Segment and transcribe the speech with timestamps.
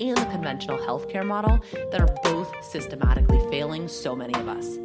[0.00, 4.78] and the conventional healthcare model that are both systematically failing so many of us.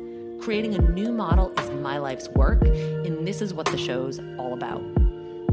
[0.43, 4.53] Creating a new model is my life's work, and this is what the show's all
[4.53, 4.83] about.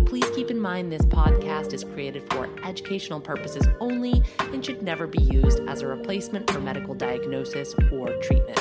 [0.04, 5.06] Please keep in mind this podcast is created for educational purposes only and should never
[5.06, 8.60] be used as a replacement for medical diagnosis or treatment.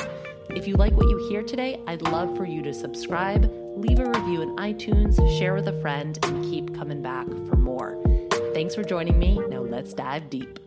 [0.50, 4.06] If you like what you hear today, I'd love for you to subscribe, leave a
[4.08, 8.02] review in iTunes, share with a friend, and keep coming back for more.
[8.54, 9.38] Thanks for joining me.
[9.48, 10.58] Now let's dive deep.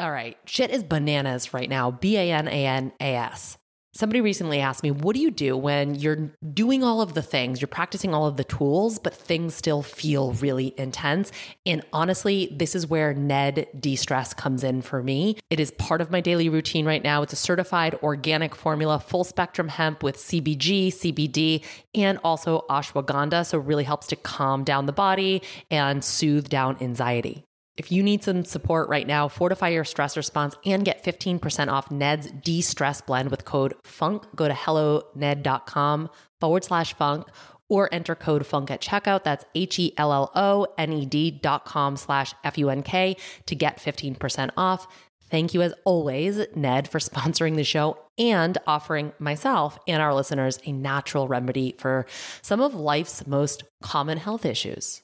[0.00, 1.90] All right, shit is bananas right now.
[1.90, 3.58] B A N A N A S.
[3.94, 7.60] Somebody recently asked me, What do you do when you're doing all of the things,
[7.60, 11.32] you're practicing all of the tools, but things still feel really intense?
[11.66, 15.36] And honestly, this is where Ned de stress comes in for me.
[15.50, 17.22] It is part of my daily routine right now.
[17.22, 21.64] It's a certified organic formula, full spectrum hemp with CBG, CBD,
[21.96, 23.44] and also ashwagandha.
[23.46, 27.47] So, it really helps to calm down the body and soothe down anxiety.
[27.78, 31.92] If you need some support right now, fortify your stress response and get 15% off
[31.92, 34.34] Ned's de stress blend with code FUNK.
[34.34, 37.28] Go to helloned.com forward slash funk
[37.68, 39.22] or enter code FUNK at checkout.
[39.22, 42.82] That's H E L L O N E D dot com slash F U N
[42.82, 44.88] K to get 15% off.
[45.30, 50.58] Thank you, as always, Ned, for sponsoring the show and offering myself and our listeners
[50.66, 52.06] a natural remedy for
[52.42, 55.02] some of life's most common health issues.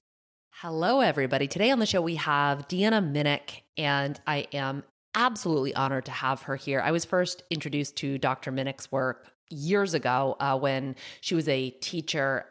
[0.58, 1.48] Hello, everybody.
[1.48, 6.42] Today on the show, we have Deanna Minich, and I am absolutely honored to have
[6.42, 6.80] her here.
[6.80, 8.52] I was first introduced to Dr.
[8.52, 12.46] Minich's work years ago uh, when she was a teacher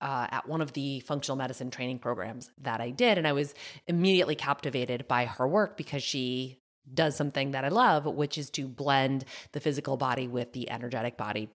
[0.00, 3.18] uh, at one of the functional medicine training programs that I did.
[3.18, 3.52] And I was
[3.86, 6.62] immediately captivated by her work because she
[6.94, 11.18] does something that I love, which is to blend the physical body with the energetic
[11.18, 11.50] body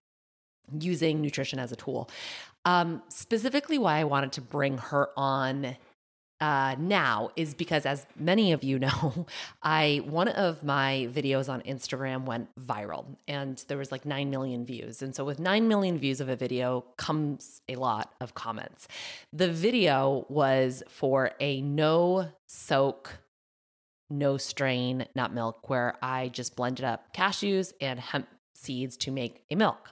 [0.78, 2.08] using nutrition as a tool.
[2.64, 5.76] Um, specifically, why I wanted to bring her on
[6.40, 9.26] uh, now is because, as many of you know,
[9.62, 14.64] I one of my videos on Instagram went viral, and there was like nine million
[14.64, 15.02] views.
[15.02, 18.88] And so, with nine million views of a video comes a lot of comments.
[19.32, 23.18] The video was for a no soak,
[24.08, 29.44] no strain nut milk, where I just blended up cashews and hemp seeds to make
[29.50, 29.90] a milk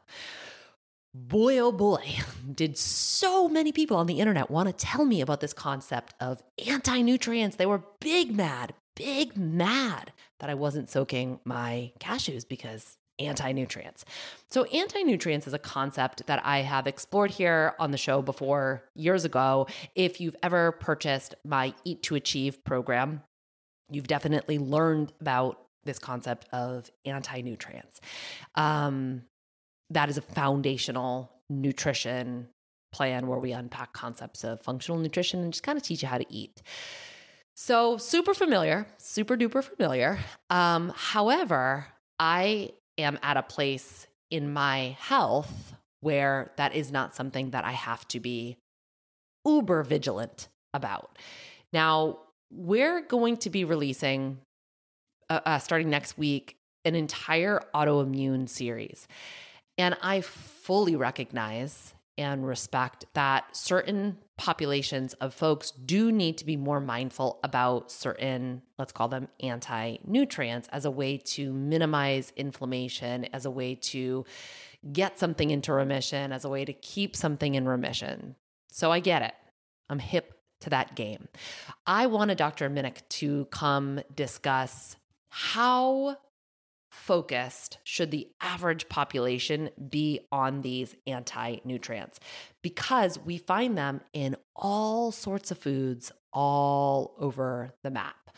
[1.15, 2.05] boy, oh boy,
[2.55, 6.43] did so many people on the internet want to tell me about this concept of
[6.67, 7.57] anti nutrients.
[7.57, 14.05] They were big mad, big mad that I wasn't soaking my cashews because anti nutrients.
[14.51, 18.85] So, anti nutrients is a concept that I have explored here on the show before
[18.95, 19.67] years ago.
[19.95, 23.23] If you've ever purchased my Eat to Achieve program,
[23.91, 28.01] you've definitely learned about this concept of anti nutrients.
[28.55, 29.23] Um,
[29.91, 32.49] that is a foundational nutrition
[32.93, 36.19] plan where we unpack concepts of functional nutrition and just kind of teach you how
[36.19, 36.63] to eat.
[37.55, 40.19] So, super familiar, super duper familiar.
[40.49, 41.87] Um, however,
[42.19, 47.73] I am at a place in my health where that is not something that I
[47.73, 48.59] have to be
[49.45, 51.19] uber vigilant about.
[51.73, 52.19] Now,
[52.53, 54.39] we're going to be releasing,
[55.29, 59.09] uh, uh, starting next week, an entire autoimmune series.
[59.79, 66.57] And I fully recognize and respect that certain populations of folks do need to be
[66.57, 73.27] more mindful about certain, let's call them anti nutrients, as a way to minimize inflammation,
[73.27, 74.25] as a way to
[74.93, 78.35] get something into remission, as a way to keep something in remission.
[78.73, 79.35] So I get it.
[79.89, 81.29] I'm hip to that game.
[81.87, 82.69] I wanted Dr.
[82.69, 84.97] Minich to come discuss
[85.29, 86.17] how
[86.99, 92.19] focused should the average population be on these anti nutrients
[92.63, 98.31] because we find them in all sorts of foods all over the map.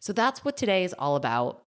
[0.00, 1.62] So that's what today is all about.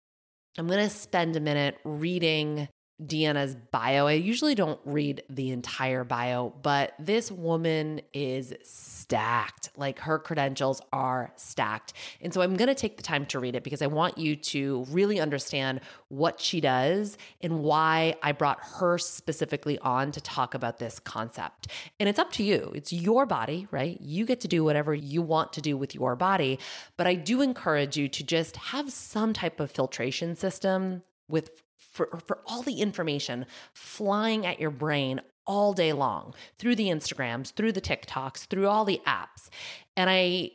[0.57, 2.67] I'm going to spend a minute reading
[3.03, 4.07] Deanna's bio.
[4.07, 9.69] I usually don't read the entire bio, but this woman is stacked.
[9.77, 11.93] Like her credentials are stacked.
[12.21, 14.35] And so I'm going to take the time to read it because I want you
[14.35, 15.79] to really understand
[16.09, 21.67] what she does and why I brought her specifically on to talk about this concept.
[21.99, 22.71] And it's up to you.
[22.75, 23.99] It's your body, right?
[24.01, 26.59] You get to do whatever you want to do with your body.
[26.97, 32.19] But I do encourage you to just have some type of filtration system with for,
[32.25, 37.71] for all the information flying at your brain all day long through the Instagrams, through
[37.71, 39.49] the TikToks, through all the apps.
[39.97, 40.51] And I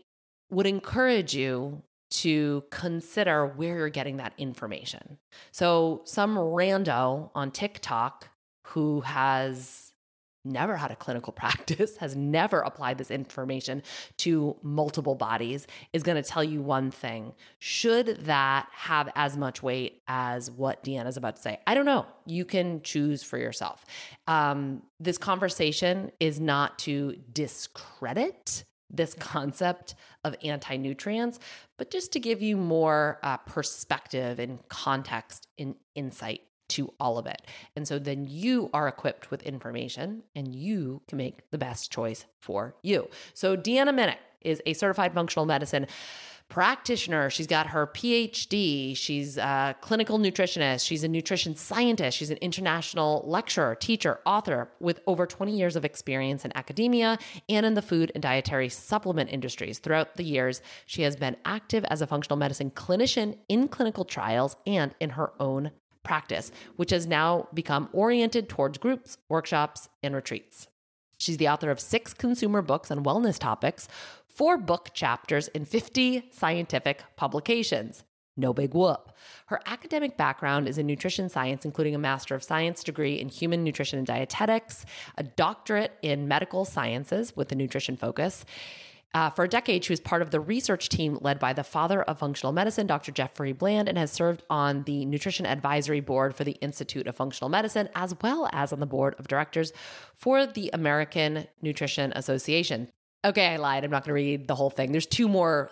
[0.51, 5.19] would encourage you to consider where you're getting that information.
[5.51, 8.29] So, some rando on TikTok
[8.69, 9.94] who has
[10.45, 13.83] never had a clinical practice, has never applied this information
[14.19, 17.33] to multiple bodies, is going to tell you one thing.
[17.59, 21.61] Should that have as much weight as what Deanna's about to say?
[21.67, 22.07] I don't know.
[22.27, 23.85] You can choose for yourself.
[24.27, 29.95] Um, this conversation is not to discredit this concept
[30.25, 31.39] of anti nutrients,
[31.79, 36.43] but just to give you more uh, perspective and context and insight
[36.75, 37.43] to all of it.
[37.77, 42.27] And so then you are equipped with information and you can make the best choice
[42.41, 43.09] for you.
[43.33, 45.87] So Deanna Minich is a certified functional medicine
[46.49, 47.31] practitioner.
[47.31, 48.97] She's got her PhD.
[48.97, 50.87] She's a clinical nutritionist.
[50.87, 52.19] She's a nutrition scientist.
[52.19, 57.19] She's an international lecturer, teacher, author with over 20 years of experience in academia
[57.49, 59.79] and in the food and dietary supplement industries.
[59.79, 64.57] Throughout the years, she has been active as a functional medicine clinician in clinical trials
[64.67, 65.71] and in her own
[66.05, 70.69] practice, which has now become oriented towards groups, workshops, and retreats.
[71.19, 73.89] She's the author of six consumer books on wellness topics,
[74.29, 78.05] four book chapters, in 50 scientific publications.
[78.37, 79.13] No big whoop.
[79.47, 83.63] Her academic background is in nutrition science, including a Master of Science degree in human
[83.63, 84.85] nutrition and dietetics,
[85.17, 88.45] a doctorate in medical sciences with a nutrition focus,
[89.15, 92.03] uh, for a decade, she was part of the research team led by the father
[92.03, 93.13] of functional medicine, Dr.
[93.13, 97.49] Jeffrey Bland, and has served on the nutrition advisory board for the Institute of Functional
[97.49, 99.73] Medicine, as well as on the board of directors
[100.17, 102.89] for the American Nutrition Association.
[103.25, 103.85] Okay, I lied.
[103.85, 104.91] I'm not going to read the whole thing.
[104.91, 105.71] There's two more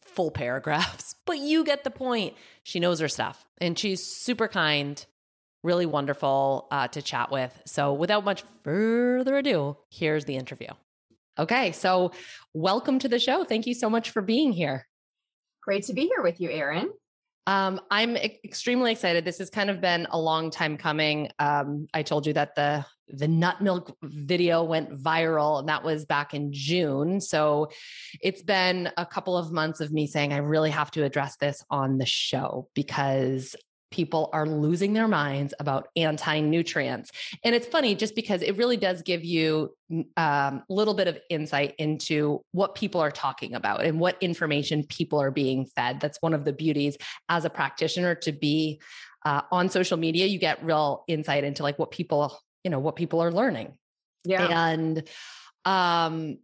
[0.00, 2.34] full paragraphs, but you get the point.
[2.64, 5.04] She knows her stuff, and she's super kind,
[5.62, 7.56] really wonderful uh, to chat with.
[7.66, 10.70] So, without much further ado, here's the interview.
[11.38, 12.12] Okay, so
[12.52, 13.44] welcome to the show.
[13.44, 14.86] Thank you so much for being here.
[15.62, 16.90] Great to be here with you, Erin.
[17.46, 19.24] Um, I'm extremely excited.
[19.24, 21.30] This has kind of been a long time coming.
[21.38, 26.04] Um, I told you that the the nut milk video went viral, and that was
[26.04, 27.20] back in June.
[27.20, 27.70] So
[28.20, 31.64] it's been a couple of months of me saying I really have to address this
[31.70, 33.56] on the show because
[33.90, 37.10] people are losing their minds about anti nutrients.
[37.44, 39.74] And it's funny just because it really does give you
[40.16, 44.84] a um, little bit of insight into what people are talking about and what information
[44.84, 46.00] people are being fed.
[46.00, 46.96] That's one of the beauties
[47.28, 48.80] as a practitioner to be
[49.24, 50.26] uh, on social media.
[50.26, 53.76] You get real insight into like what people, you know, what people are learning.
[54.24, 54.68] Yeah.
[54.68, 55.08] And
[55.64, 56.38] um,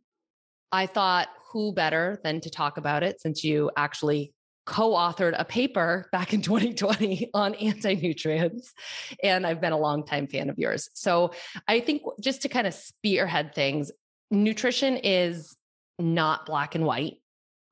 [0.72, 4.34] I thought, who better than to talk about it since you actually
[4.66, 8.74] co-authored a paper back in 2020 on anti-nutrients
[9.22, 10.90] and I've been a long time fan of yours.
[10.92, 11.32] So
[11.66, 13.90] I think just to kind of spearhead things,
[14.30, 15.56] nutrition is
[15.98, 17.14] not black and white,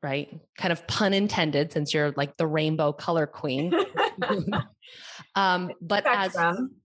[0.05, 0.39] right?
[0.59, 3.73] Kind of pun intended since you're like the rainbow color queen.
[5.37, 6.37] Um, but as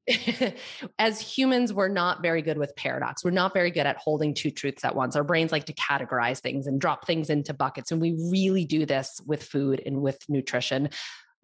[0.99, 3.23] as humans, we're not very good with paradox.
[3.23, 5.15] We're not very good at holding two truths at once.
[5.15, 8.85] Our brains like to categorize things and drop things into buckets, and we really do
[8.85, 10.89] this with food and with nutrition.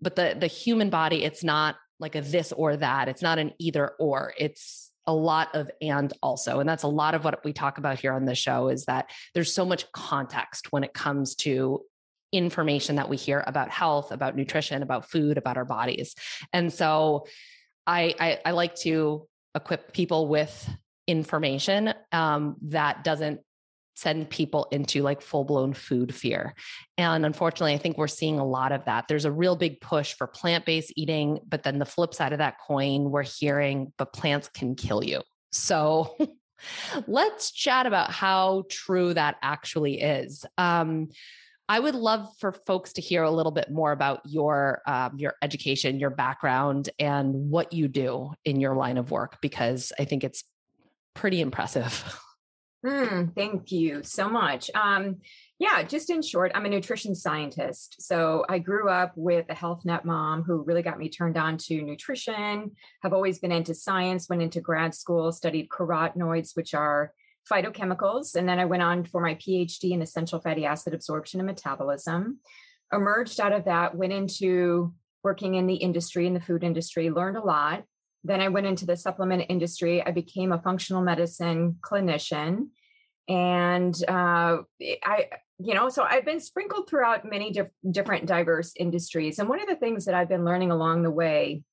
[0.02, 3.08] But the the human body, it's not like a this or that.
[3.08, 4.34] It's not an either or.
[4.38, 8.00] It's a lot of and also and that's a lot of what we talk about
[8.00, 11.82] here on the show is that there's so much context when it comes to
[12.32, 16.16] information that we hear about health, about nutrition, about food, about our bodies.
[16.52, 17.28] And so
[17.88, 20.70] I, I, I like to equip people with
[21.08, 23.42] information um, that doesn't
[23.96, 26.54] send people into like full blown food fear.
[26.98, 29.08] And unfortunately, I think we're seeing a lot of that.
[29.08, 32.40] There's a real big push for plant based eating, but then the flip side of
[32.40, 35.22] that coin, we're hearing, but plants can kill you.
[35.52, 36.16] So
[37.08, 40.46] let's chat about how true that actually is.
[40.58, 41.10] Um,
[41.68, 45.34] I would love for folks to hear a little bit more about your um, your
[45.42, 50.24] education, your background, and what you do in your line of work because I think
[50.24, 50.44] it's
[51.16, 52.20] pretty impressive.
[52.86, 54.70] Mm, thank you so much.
[54.76, 55.18] Um,
[55.58, 58.02] Yeah, just in short, I'm a nutrition scientist.
[58.02, 61.58] So I grew up with a health nut mom who really got me turned on
[61.60, 62.72] to nutrition,
[63.04, 67.14] have always been into science, went into grad school, studied carotenoids, which are
[67.50, 68.36] phytochemicals.
[68.36, 72.40] And then I went on for my PhD in essential fatty acid absorption and metabolism.
[72.92, 77.38] Emerged out of that, went into working in the industry, in the food industry, learned
[77.38, 77.86] a lot.
[78.26, 80.06] Then I went into the supplement industry.
[80.06, 82.70] I became a functional medicine clinician.
[83.28, 84.58] And uh,
[85.04, 89.40] I, you know, so I've been sprinkled throughout many diff- different diverse industries.
[89.40, 91.64] And one of the things that I've been learning along the way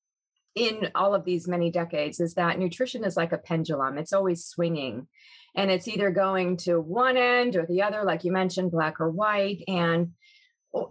[0.55, 4.45] in all of these many decades is that nutrition is like a pendulum, it's always
[4.45, 5.07] swinging.
[5.55, 9.09] And it's either going to one end or the other, like you mentioned, black or
[9.09, 9.63] white.
[9.67, 10.13] And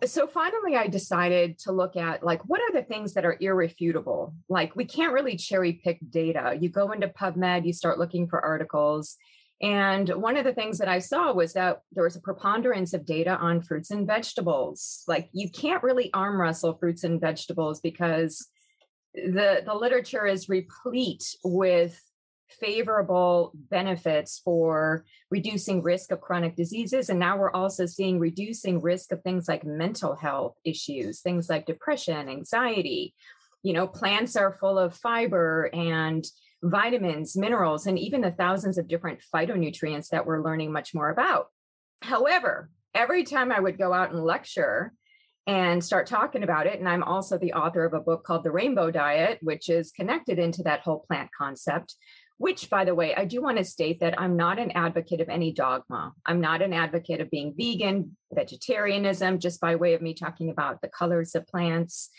[0.05, 4.33] so finally i decided to look at like what are the things that are irrefutable
[4.49, 8.41] like we can't really cherry pick data you go into pubmed you start looking for
[8.41, 9.17] articles
[9.63, 13.07] and one of the things that I saw was that there was a preponderance of
[13.07, 15.05] data on fruits and vegetables.
[15.07, 18.49] Like you can't really arm wrestle fruits and vegetables because
[19.15, 22.01] the, the literature is replete with
[22.51, 27.09] favorable benefits for reducing risk of chronic diseases.
[27.09, 31.67] And now we're also seeing reducing risk of things like mental health issues, things like
[31.67, 33.15] depression, anxiety.
[33.63, 36.25] You know, plants are full of fiber and
[36.63, 41.49] vitamins, minerals, and even the thousands of different phytonutrients that we're learning much more about.
[42.03, 44.93] However, every time I would go out and lecture
[45.47, 48.53] and start talking about it, and I'm also the author of a book called The
[48.53, 51.97] Rainbow Diet, which is connected into that whole plant concept.
[52.39, 55.29] Which, by the way, I do want to state that I'm not an advocate of
[55.29, 56.13] any dogma.
[56.27, 60.81] I'm not an advocate of being vegan, vegetarianism, just by way of me talking about
[60.81, 62.11] the colors of plants.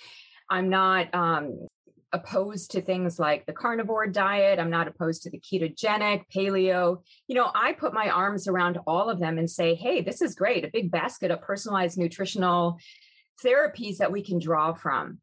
[0.49, 1.67] I'm not um,
[2.13, 4.59] opposed to things like the carnivore diet.
[4.59, 7.01] I'm not opposed to the ketogenic, paleo.
[7.27, 10.35] You know, I put my arms around all of them and say, hey, this is
[10.35, 12.77] great, a big basket of personalized nutritional
[13.43, 15.19] therapies that we can draw from.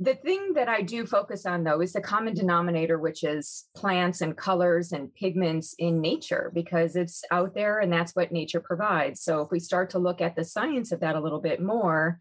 [0.00, 4.20] The thing that I do focus on, though, is the common denominator, which is plants
[4.20, 9.20] and colors and pigments in nature, because it's out there and that's what nature provides.
[9.20, 12.20] So, if we start to look at the science of that a little bit more,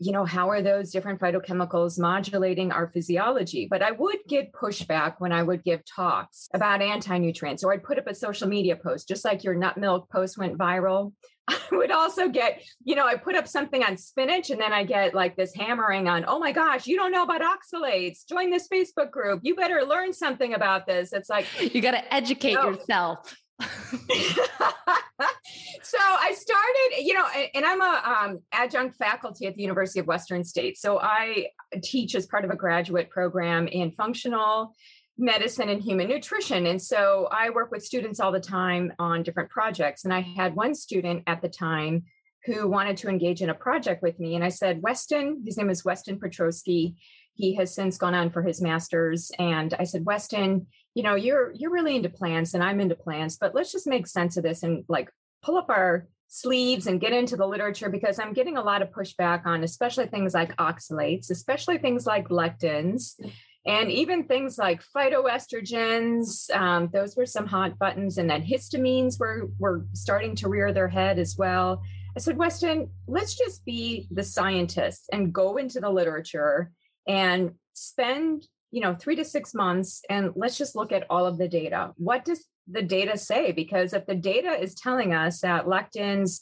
[0.00, 3.68] you know, how are those different phytochemicals modulating our physiology?
[3.70, 7.84] But I would get pushback when I would give talks about anti nutrients, or I'd
[7.84, 11.12] put up a social media post, just like your nut milk post went viral.
[11.48, 14.84] I would also get, you know, I put up something on spinach and then I
[14.84, 18.26] get like this hammering on, oh my gosh, you don't know about oxalates.
[18.26, 19.40] Join this Facebook group.
[19.42, 21.12] You better learn something about this.
[21.12, 23.36] It's like, you got to educate yourself.
[25.82, 30.06] so I started, you know, and I'm a um, adjunct faculty at the University of
[30.06, 30.80] Western States.
[30.80, 31.48] So I
[31.82, 34.74] teach as part of a graduate program in functional
[35.16, 36.66] medicine and human nutrition.
[36.66, 40.04] And so I work with students all the time on different projects.
[40.04, 42.04] And I had one student at the time
[42.46, 44.34] who wanted to engage in a project with me.
[44.34, 46.94] And I said, Weston, his name is Weston Petroski.
[47.34, 49.30] He has since gone on for his master's.
[49.38, 53.36] And I said, Weston, you know, you're you're really into plants and I'm into plants,
[53.36, 55.10] but let's just make sense of this and like
[55.42, 58.90] pull up our sleeves and get into the literature because I'm getting a lot of
[58.90, 63.20] pushback on especially things like oxalates, especially things like lectins,
[63.66, 66.50] and even things like phytoestrogens.
[66.54, 70.88] Um, those were some hot buttons, and then histamines were were starting to rear their
[70.88, 71.82] head as well.
[72.16, 76.70] I said, Weston, let's just be the scientists and go into the literature
[77.06, 81.38] and spend you know three to six months and let's just look at all of
[81.38, 85.66] the data what does the data say because if the data is telling us that
[85.66, 86.40] lectins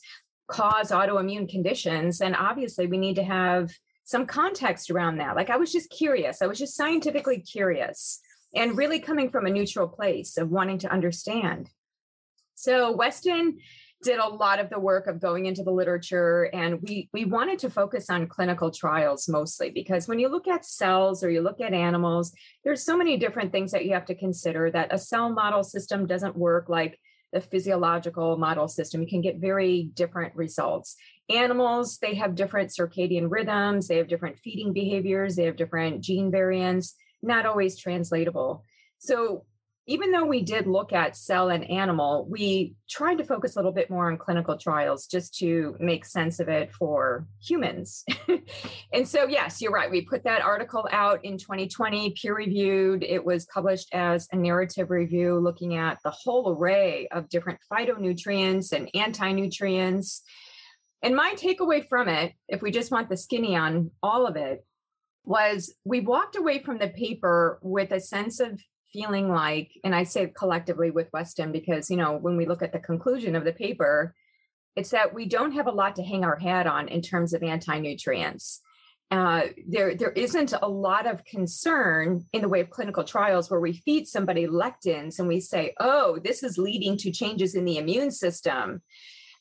[0.50, 3.70] cause autoimmune conditions then obviously we need to have
[4.04, 5.36] some context around that.
[5.36, 6.40] Like i was just curious.
[6.40, 8.20] I was just scientifically curious
[8.54, 11.68] and really coming from a neutral place of wanting to understand.
[12.54, 13.58] So weston
[14.02, 17.58] did a lot of the work of going into the literature and we we wanted
[17.58, 21.60] to focus on clinical trials mostly because when you look at cells or you look
[21.60, 22.32] at animals
[22.64, 26.06] there's so many different things that you have to consider that a cell model system
[26.06, 26.98] doesn't work like
[27.32, 29.02] the physiological model system.
[29.02, 30.96] You can get very different results.
[31.28, 36.30] Animals they have different circadian rhythms they have different feeding behaviors they have different gene
[36.30, 38.64] variants not always translatable.
[38.98, 39.44] So
[39.88, 43.72] even though we did look at cell and animal, we tried to focus a little
[43.72, 48.04] bit more on clinical trials just to make sense of it for humans.
[48.92, 49.90] and so, yes, you're right.
[49.90, 53.02] We put that article out in 2020, peer reviewed.
[53.02, 58.72] It was published as a narrative review looking at the whole array of different phytonutrients
[58.72, 60.20] and anti nutrients.
[61.02, 64.66] And my takeaway from it, if we just want the skinny on all of it,
[65.24, 68.60] was we walked away from the paper with a sense of
[68.92, 72.72] feeling like, and I say collectively with Weston because, you know, when we look at
[72.72, 74.14] the conclusion of the paper,
[74.76, 77.42] it's that we don't have a lot to hang our hat on in terms of
[77.42, 78.60] anti-nutrients.
[79.10, 83.60] Uh, there, there isn't a lot of concern in the way of clinical trials where
[83.60, 87.78] we feed somebody lectins and we say, oh, this is leading to changes in the
[87.78, 88.82] immune system.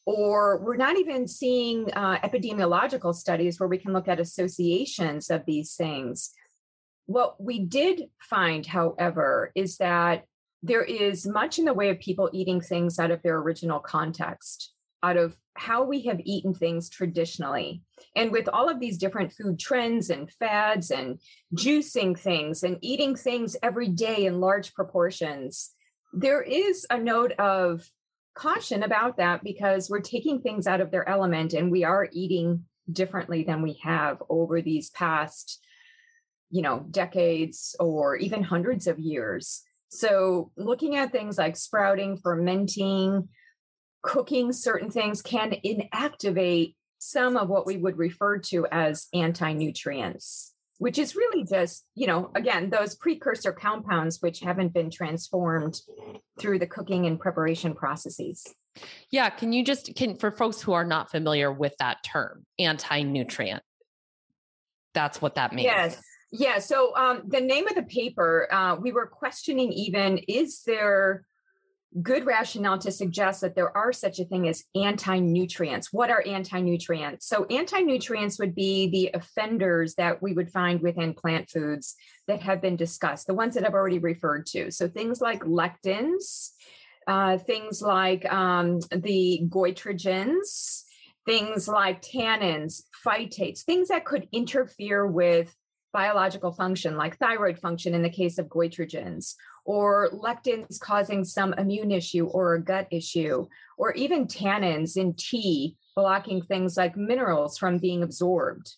[0.05, 5.45] Or we're not even seeing uh, epidemiological studies where we can look at associations of
[5.45, 6.31] these things.
[7.07, 10.25] What we did find, however, is that
[10.63, 14.73] there is much in the way of people eating things out of their original context,
[15.03, 17.81] out of how we have eaten things traditionally.
[18.15, 21.19] And with all of these different food trends and fads and
[21.55, 25.71] juicing things and eating things every day in large proportions,
[26.13, 27.89] there is a note of
[28.35, 32.65] caution about that because we're taking things out of their element and we are eating
[32.91, 35.59] differently than we have over these past
[36.49, 43.29] you know decades or even hundreds of years so, looking at things like sprouting, fermenting,
[44.03, 50.53] cooking certain things can inactivate some of what we would refer to as anti nutrients,
[50.77, 55.79] which is really just, you know, again, those precursor compounds which haven't been transformed
[56.39, 58.45] through the cooking and preparation processes.
[59.09, 59.29] Yeah.
[59.29, 63.63] Can you just, can, for folks who are not familiar with that term, anti nutrient,
[64.93, 65.65] that's what that means.
[65.65, 66.01] Yes.
[66.31, 66.59] Yeah.
[66.59, 71.25] So um, the name of the paper, uh, we were questioning even is there
[72.01, 75.91] good rationale to suggest that there are such a thing as anti nutrients?
[75.91, 77.27] What are anti nutrients?
[77.27, 81.95] So, anti nutrients would be the offenders that we would find within plant foods
[82.27, 84.71] that have been discussed, the ones that I've already referred to.
[84.71, 86.51] So, things like lectins,
[87.07, 90.83] uh, things like um, the goitrogens,
[91.25, 95.55] things like tannins, phytates, things that could interfere with
[95.93, 101.91] biological function, like thyroid function in the case of goitrogens, or lectins causing some immune
[101.91, 107.79] issue or a gut issue, or even tannins in tea blocking things like minerals from
[107.79, 108.75] being absorbed.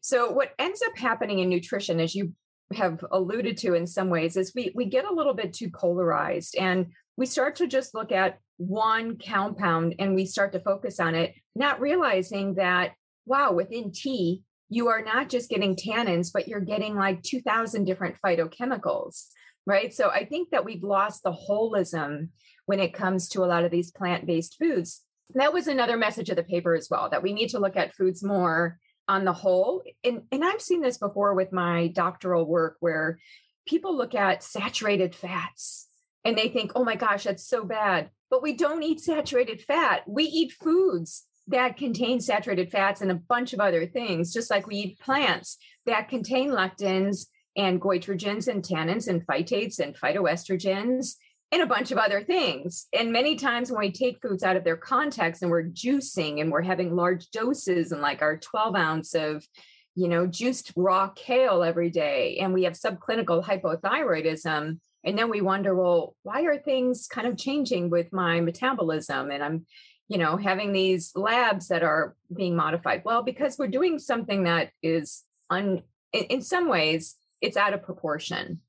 [0.00, 2.34] So, what ends up happening in nutrition, as you
[2.74, 6.56] have alluded to in some ways, is we, we get a little bit too polarized
[6.56, 6.86] and
[7.16, 11.34] we start to just look at one compound and we start to focus on it,
[11.54, 12.92] not realizing that,
[13.26, 14.42] wow, within tea,
[14.74, 19.26] you are not just getting tannins, but you're getting like 2000 different phytochemicals,
[19.66, 19.94] right?
[19.94, 22.30] So I think that we've lost the holism
[22.66, 25.02] when it comes to a lot of these plant based foods.
[25.34, 27.94] That was another message of the paper as well that we need to look at
[27.94, 29.84] foods more on the whole.
[30.02, 33.20] And, and I've seen this before with my doctoral work where
[33.68, 35.86] people look at saturated fats
[36.24, 38.10] and they think, oh my gosh, that's so bad.
[38.28, 40.02] But we don't eat saturated fat.
[40.08, 44.66] We eat foods that contain saturated fats and a bunch of other things, just like
[44.66, 47.26] we eat plants that contain lectins
[47.56, 51.14] and goitrogens and tannins and phytates and phytoestrogens
[51.52, 52.86] and a bunch of other things.
[52.92, 56.50] And many times when we take foods out of their context and we're juicing and
[56.50, 59.46] we're having large doses and like our 12 ounce of,
[59.94, 64.80] you know, juiced raw kale every day, and we have subclinical hypothyroidism.
[65.04, 69.30] And then we wonder, well, why are things kind of changing with my metabolism?
[69.30, 69.66] And I'm
[70.08, 73.02] you know having these labs that are being modified.
[73.04, 78.60] Well because we're doing something that is un in, some ways it's out of proportion.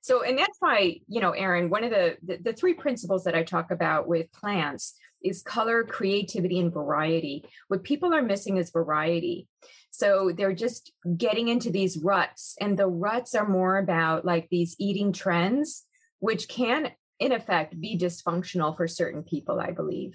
[0.00, 3.34] So and that's why you know Erin one of the, the the three principles that
[3.34, 7.44] i talk about with plants is color creativity and variety.
[7.68, 9.48] What people are missing is variety.
[9.90, 14.76] So they're just getting into these ruts and the ruts are more about like these
[14.78, 15.84] eating trends
[16.18, 20.14] which can in effect be dysfunctional for certain people i believe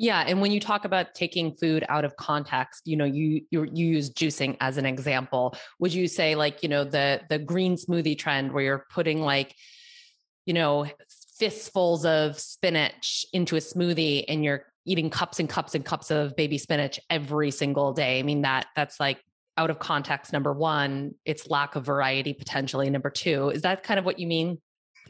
[0.00, 3.68] yeah, and when you talk about taking food out of context, you know, you you,
[3.70, 5.54] you use juicing as an example.
[5.78, 9.54] Would you say like, you know, the the green smoothie trend where you're putting like,
[10.46, 10.86] you know,
[11.38, 16.34] fistfuls of spinach into a smoothie and you're eating cups and cups and cups of
[16.34, 18.18] baby spinach every single day.
[18.18, 19.22] I mean that that's like
[19.58, 23.50] out of context number 1, it's lack of variety potentially number 2.
[23.50, 24.62] Is that kind of what you mean?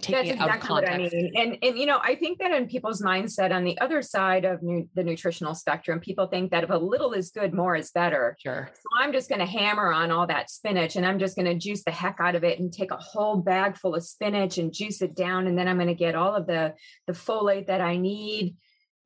[0.08, 1.32] That's exactly what I mean.
[1.36, 4.62] And and you know, I think that in people's mindset on the other side of
[4.62, 8.36] nu- the nutritional spectrum, people think that if a little is good, more is better.
[8.40, 8.70] Sure.
[8.74, 11.54] So I'm just going to hammer on all that spinach and I'm just going to
[11.54, 14.72] juice the heck out of it and take a whole bag full of spinach and
[14.72, 16.74] juice it down and then I'm going to get all of the
[17.06, 18.56] the folate that I need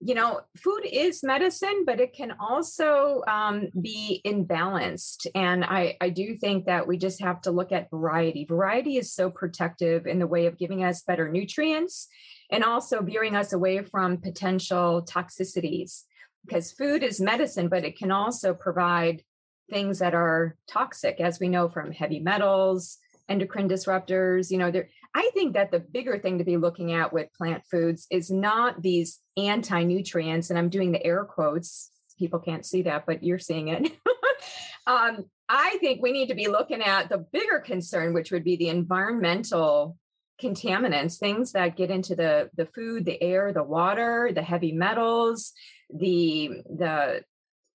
[0.06, 5.26] you know, food is medicine, but it can also um, be imbalanced.
[5.34, 8.44] And I, I do think that we just have to look at variety.
[8.44, 12.08] Variety is so protective in the way of giving us better nutrients
[12.52, 16.02] and also veering us away from potential toxicities.
[16.44, 19.22] Because food is medicine, but it can also provide
[19.70, 22.98] things that are toxic, as we know from heavy metals,
[23.30, 24.50] endocrine disruptors.
[24.50, 27.62] You know, there I think that the bigger thing to be looking at with plant
[27.70, 31.90] foods is not these anti nutrients, and I'm doing the air quotes.
[32.18, 33.92] People can't see that, but you're seeing it.
[34.86, 38.56] um, I think we need to be looking at the bigger concern, which would be
[38.56, 39.96] the environmental
[40.42, 45.52] contaminants, things that get into the the food, the air, the water, the heavy metals,
[45.90, 47.22] the the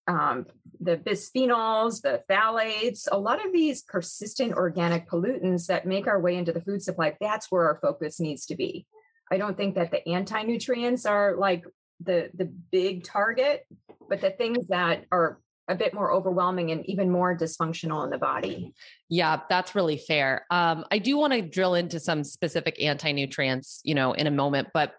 [0.10, 0.46] um,
[0.82, 6.36] the bisphenols, the phthalates, a lot of these persistent organic pollutants that make our way
[6.36, 7.16] into the food supply.
[7.22, 8.88] That's where our focus needs to be.
[9.32, 11.64] I don't think that the anti nutrients are like
[12.00, 13.68] the the big target,
[14.10, 18.18] but the things that are a bit more overwhelming and even more dysfunctional in the
[18.18, 18.74] body.
[19.08, 20.48] Yeah, that's really fair.
[20.50, 24.32] Um, I do want to drill into some specific anti nutrients, you know, in a
[24.32, 24.96] moment, but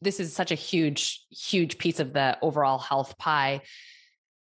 [0.00, 3.62] this is such a huge, huge piece of the overall health pie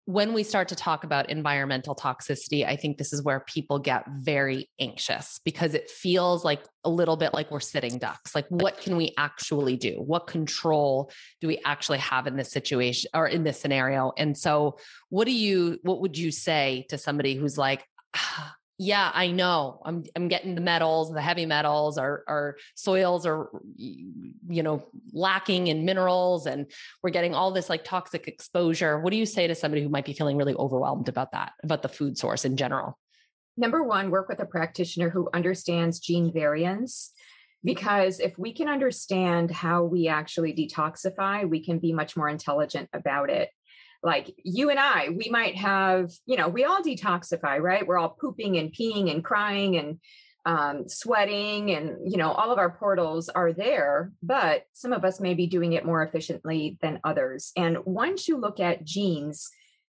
[0.07, 4.05] when we start to talk about environmental toxicity, I think this is where people get
[4.19, 8.35] very anxious because it feels like a little bit like we're sitting ducks.
[8.35, 9.95] Like, what can we actually do?
[10.05, 14.13] What control do we actually have in this situation or in this scenario?
[14.19, 14.77] And so,
[15.09, 19.81] what do you, what would you say to somebody who's like, ah, yeah, I know.
[19.85, 25.69] I'm I'm getting the metals, the heavy metals, our our soils are you know lacking
[25.69, 26.67] in minerals, and
[27.03, 28.99] we're getting all this like toxic exposure.
[28.99, 31.83] What do you say to somebody who might be feeling really overwhelmed about that, about
[31.83, 32.99] the food source in general?
[33.57, 37.13] Number one, work with a practitioner who understands gene variants.
[37.63, 42.91] Because if we can understand how we actually detoxify, we can be much more intelligent
[42.93, 43.49] about it
[44.05, 47.87] like you and I, we might have, you know, we all detoxify, right?
[47.87, 49.99] We're all pooping and peeing and crying and
[50.47, 55.19] um, sweating, and, you know, all of our portals are there, but some of us
[55.19, 57.51] may be doing it more efficiently than others.
[57.57, 59.51] And once you look at genes,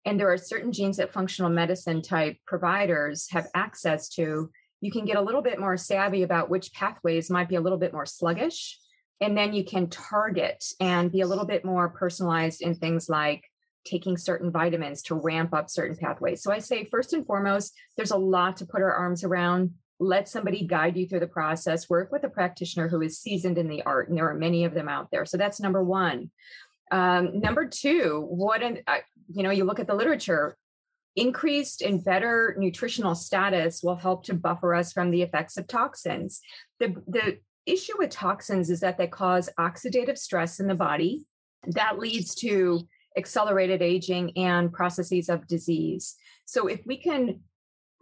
[0.05, 4.49] and there are certain genes that functional medicine type providers have access to,
[4.81, 7.77] you can get a little bit more savvy about which pathways might be a little
[7.77, 8.79] bit more sluggish.
[9.21, 13.43] And then you can target and be a little bit more personalized in things like
[13.85, 16.43] taking certain vitamins to ramp up certain pathways.
[16.43, 19.71] So I say, first and foremost, there's a lot to put our arms around.
[19.99, 21.89] Let somebody guide you through the process.
[21.89, 24.73] Work with a practitioner who is seasoned in the art, and there are many of
[24.73, 25.25] them out there.
[25.25, 26.31] So that's number one.
[26.91, 28.99] Um, number two, what an, uh,
[29.31, 30.57] you know, you look at the literature.
[31.15, 36.39] Increased and better nutritional status will help to buffer us from the effects of toxins.
[36.79, 41.25] The the issue with toxins is that they cause oxidative stress in the body.
[41.67, 46.15] That leads to accelerated aging and processes of disease.
[46.45, 47.41] So if we can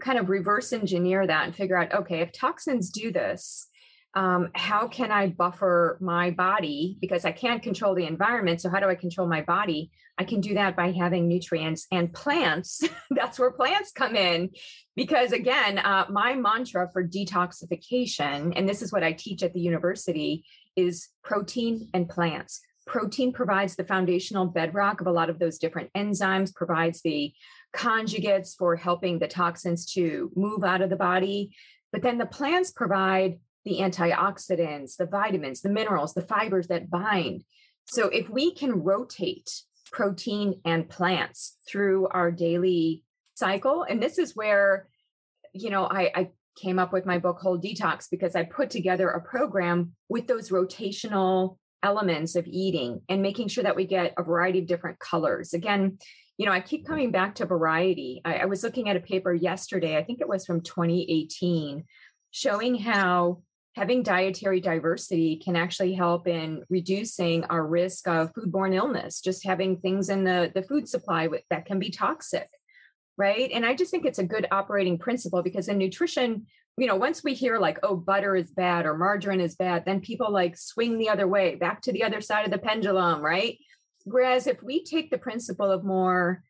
[0.01, 3.67] kind of reverse engineer that and figure out, okay, if toxins do this,
[4.13, 6.97] um, how can I buffer my body?
[6.99, 8.61] Because I can't control the environment.
[8.61, 9.91] So, how do I control my body?
[10.17, 12.81] I can do that by having nutrients and plants.
[13.11, 14.49] that's where plants come in.
[14.95, 19.59] Because, again, uh, my mantra for detoxification, and this is what I teach at the
[19.59, 25.59] university, is protein and plants protein provides the foundational bedrock of a lot of those
[25.59, 27.33] different enzymes, provides the
[27.75, 31.55] conjugates for helping the toxins to move out of the body.
[31.91, 37.43] But then the plants provide the antioxidants, the vitamins, the minerals, the fibers that bind.
[37.85, 39.49] So if we can rotate
[39.91, 43.03] protein and plants through our daily
[43.35, 44.87] cycle, and this is where,
[45.53, 49.09] you know, I, I came up with my book Whole Detox because I put together
[49.09, 54.23] a program with those rotational elements of eating and making sure that we get a
[54.23, 55.53] variety of different colors.
[55.53, 55.97] Again,
[56.37, 56.91] you know, I keep mm-hmm.
[56.91, 58.21] coming back to variety.
[58.25, 61.85] I, I was looking at a paper yesterday, I think it was from 2018,
[62.31, 63.41] showing how
[63.75, 69.77] having dietary diversity can actually help in reducing our risk of foodborne illness just having
[69.77, 72.49] things in the, the food supply that can be toxic
[73.17, 76.95] right and i just think it's a good operating principle because in nutrition you know,
[76.95, 80.55] once we hear like, oh, butter is bad or margarine is bad, then people like
[80.55, 83.57] swing the other way, back to the other side of the pendulum, right?
[84.05, 86.43] Whereas if we take the principle of more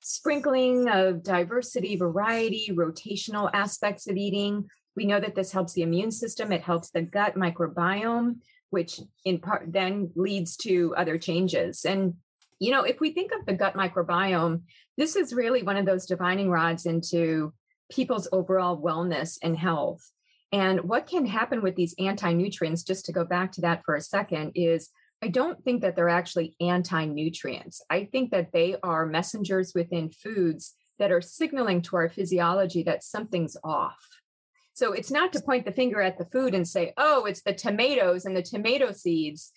[0.00, 6.10] sprinkling of diversity, variety, rotational aspects of eating, we know that this helps the immune
[6.10, 8.36] system, it helps the gut microbiome,
[8.68, 11.86] which in part then leads to other changes.
[11.86, 12.14] And,
[12.58, 14.62] you know, if we think of the gut microbiome,
[14.98, 17.54] this is really one of those divining rods into
[17.92, 20.10] people's overall wellness and health.
[20.50, 23.94] And what can happen with these anti nutrients, just to go back to that for
[23.94, 24.90] a second, is
[25.22, 27.82] I don't think that they're actually anti nutrients.
[27.88, 33.04] I think that they are messengers within foods that are signaling to our physiology that
[33.04, 34.04] something's off.
[34.74, 37.52] So it's not to point the finger at the food and say, oh, it's the
[37.52, 39.52] tomatoes and the tomato seeds.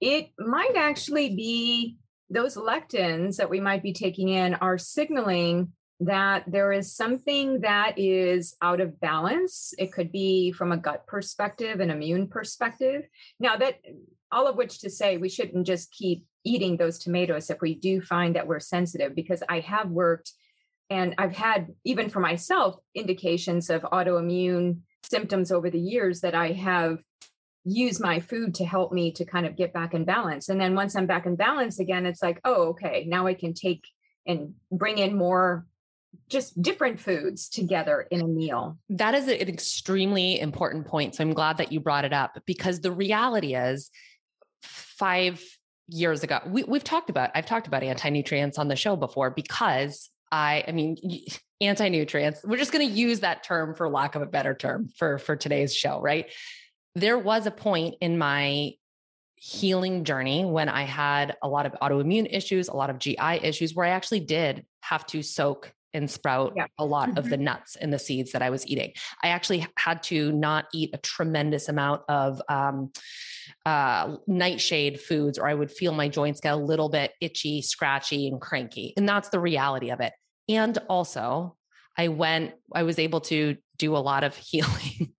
[0.00, 1.96] It might actually be
[2.30, 7.94] those lectins that we might be taking in are signaling that there is something that
[7.96, 9.74] is out of balance.
[9.78, 13.02] It could be from a gut perspective, an immune perspective.
[13.40, 13.80] Now, that
[14.30, 18.00] all of which to say, we shouldn't just keep eating those tomatoes if we do
[18.00, 20.32] find that we're sensitive, because I have worked
[20.90, 26.52] and I've had, even for myself, indications of autoimmune symptoms over the years that I
[26.52, 26.98] have
[27.64, 30.48] used my food to help me to kind of get back in balance.
[30.48, 33.52] And then once I'm back in balance again, it's like, oh, okay, now I can
[33.52, 33.84] take
[34.26, 35.66] and bring in more
[36.28, 38.78] just different foods together in a meal.
[38.90, 41.14] That is an extremely important point.
[41.14, 43.90] So I'm glad that you brought it up because the reality is
[44.62, 45.42] five
[45.88, 49.30] years ago, we, we've talked about, I've talked about anti nutrients on the show before
[49.30, 50.96] because I, I mean,
[51.60, 54.88] anti nutrients, we're just going to use that term for lack of a better term
[54.96, 56.26] for, for today's show, right?
[56.94, 58.72] There was a point in my
[59.36, 63.74] healing journey when I had a lot of autoimmune issues, a lot of GI issues,
[63.74, 66.66] where I actually did have to soak and sprout yeah.
[66.78, 67.18] a lot mm-hmm.
[67.18, 67.44] of the mm-hmm.
[67.44, 68.92] nuts and the seeds that I was eating.
[69.22, 72.92] I actually had to not eat a tremendous amount of um,
[73.64, 78.28] uh, nightshade foods, or I would feel my joints get a little bit itchy, scratchy,
[78.28, 78.94] and cranky.
[78.96, 80.12] And that's the reality of it.
[80.48, 81.56] And also,
[81.96, 85.14] I went, I was able to do a lot of healing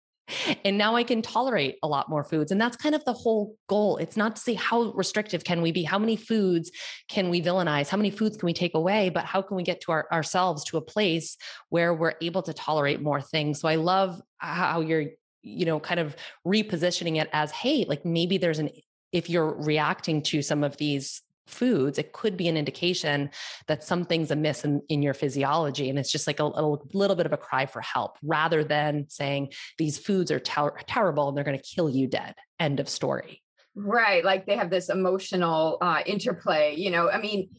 [0.64, 2.52] and now I can tolerate a lot more foods.
[2.52, 3.96] And that's kind of the whole goal.
[3.98, 5.82] It's not to say how restrictive can we be?
[5.82, 6.70] How many foods
[7.08, 7.88] can we villainize?
[7.88, 9.10] How many foods can we take away?
[9.10, 11.36] But how can we get to our, ourselves to a place
[11.68, 13.60] where we're able to tolerate more things?
[13.60, 15.06] So I love how you're,
[15.42, 18.70] you know, kind of repositioning it as, hey, like maybe there's an,
[19.12, 23.30] if you're reacting to some of these foods, it could be an indication
[23.66, 25.88] that something's amiss in, in your physiology.
[25.88, 29.06] And it's just like a, a, little bit of a cry for help rather than
[29.08, 32.34] saying these foods are ter- terrible and they're going to kill you dead.
[32.60, 33.42] End of story.
[33.74, 34.24] Right.
[34.24, 36.74] Like they have this emotional uh, interplay.
[36.76, 37.50] You know, I mean,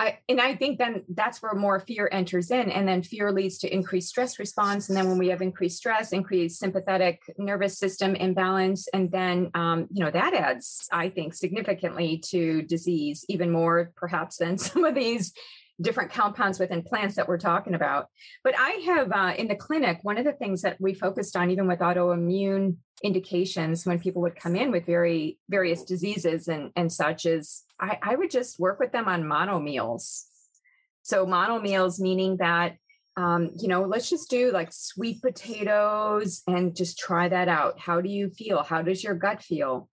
[0.00, 3.58] I, and I think then that's where more fear enters in, and then fear leads
[3.58, 4.88] to increased stress response.
[4.88, 9.88] And then when we have increased stress, increased sympathetic nervous system imbalance, and then um,
[9.92, 14.94] you know that adds, I think, significantly to disease, even more perhaps than some of
[14.94, 15.32] these
[15.80, 18.06] different compounds within plants that we're talking about.
[18.42, 21.50] But I have uh, in the clinic, one of the things that we focused on,
[21.50, 26.92] even with autoimmune indications, when people would come in with very various diseases and, and
[26.92, 30.26] such, is I, I would just work with them on mono meals.
[31.02, 32.76] So mono meals meaning that
[33.18, 37.80] um, you know, let's just do like sweet potatoes and just try that out.
[37.80, 38.62] How do you feel?
[38.62, 39.88] How does your gut feel?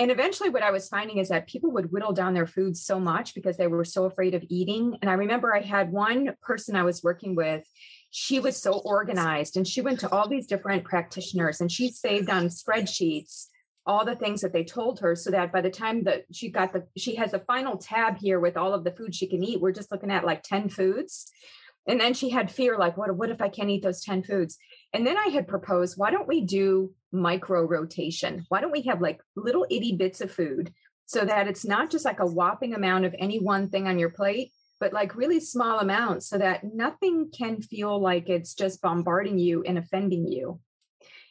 [0.00, 2.98] And eventually, what I was finding is that people would whittle down their food so
[2.98, 4.96] much because they were so afraid of eating.
[5.02, 7.64] And I remember I had one person I was working with.
[8.10, 12.30] She was so organized and she went to all these different practitioners and she saved
[12.30, 13.48] on spreadsheets
[13.84, 16.72] all the things that they told her so that by the time that she got
[16.72, 19.60] the she has a final tab here with all of the food she can eat
[19.60, 21.32] we're just looking at like 10 foods
[21.88, 24.58] and then she had fear like what what if i can't eat those 10 foods
[24.92, 28.44] and then i had proposed why don't we do micro rotation?
[28.48, 30.72] Why don't we have like little itty bits of food
[31.06, 34.10] so that it's not just like a whopping amount of any one thing on your
[34.10, 39.38] plate but like really small amounts so that nothing can feel like it's just bombarding
[39.38, 40.58] you and offending you.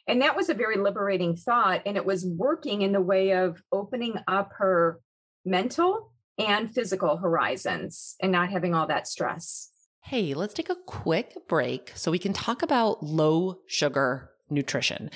[0.06, 3.60] And that was a very liberating thought and it was working in the way of
[3.72, 5.00] opening up her
[5.44, 9.70] mental and physical horizons and not having all that stress
[10.02, 15.10] Hey, let's take a quick break so we can talk about low sugar nutrition.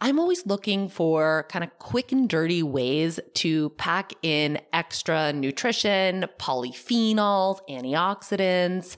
[0.00, 6.26] I'm always looking for kind of quick and dirty ways to pack in extra nutrition,
[6.38, 8.96] polyphenols, antioxidants,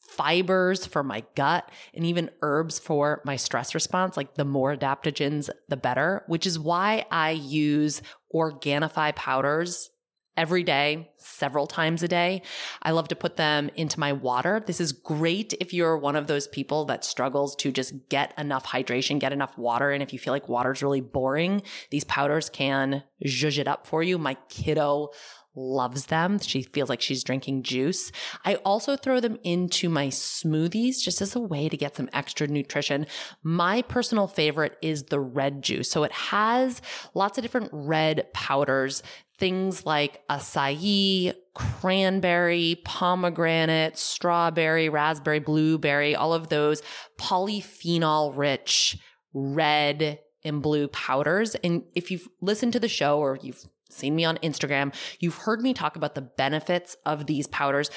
[0.00, 4.16] fibers for my gut, and even herbs for my stress response.
[4.16, 8.02] Like the more adaptogens, the better, which is why I use
[8.34, 9.90] Organifi powders
[10.36, 12.42] every day, several times a day.
[12.82, 14.62] I love to put them into my water.
[14.64, 18.66] This is great if you're one of those people that struggles to just get enough
[18.66, 19.90] hydration, get enough water.
[19.90, 24.02] And if you feel like water's really boring, these powders can zhuzh it up for
[24.02, 24.18] you.
[24.18, 25.10] My kiddo
[25.56, 26.38] loves them.
[26.38, 28.10] She feels like she's drinking juice.
[28.44, 32.46] I also throw them into my smoothies just as a way to get some extra
[32.46, 33.06] nutrition.
[33.42, 35.90] My personal favorite is the red juice.
[35.90, 36.82] So it has
[37.14, 39.02] lots of different red powders
[39.38, 46.82] things like acai, cranberry, pomegranate, strawberry, raspberry, blueberry, all of those
[47.18, 48.98] polyphenol rich
[49.32, 51.54] red and blue powders.
[51.56, 55.60] And if you've listened to the show or you've seen me on Instagram, you've heard
[55.60, 57.90] me talk about the benefits of these powders.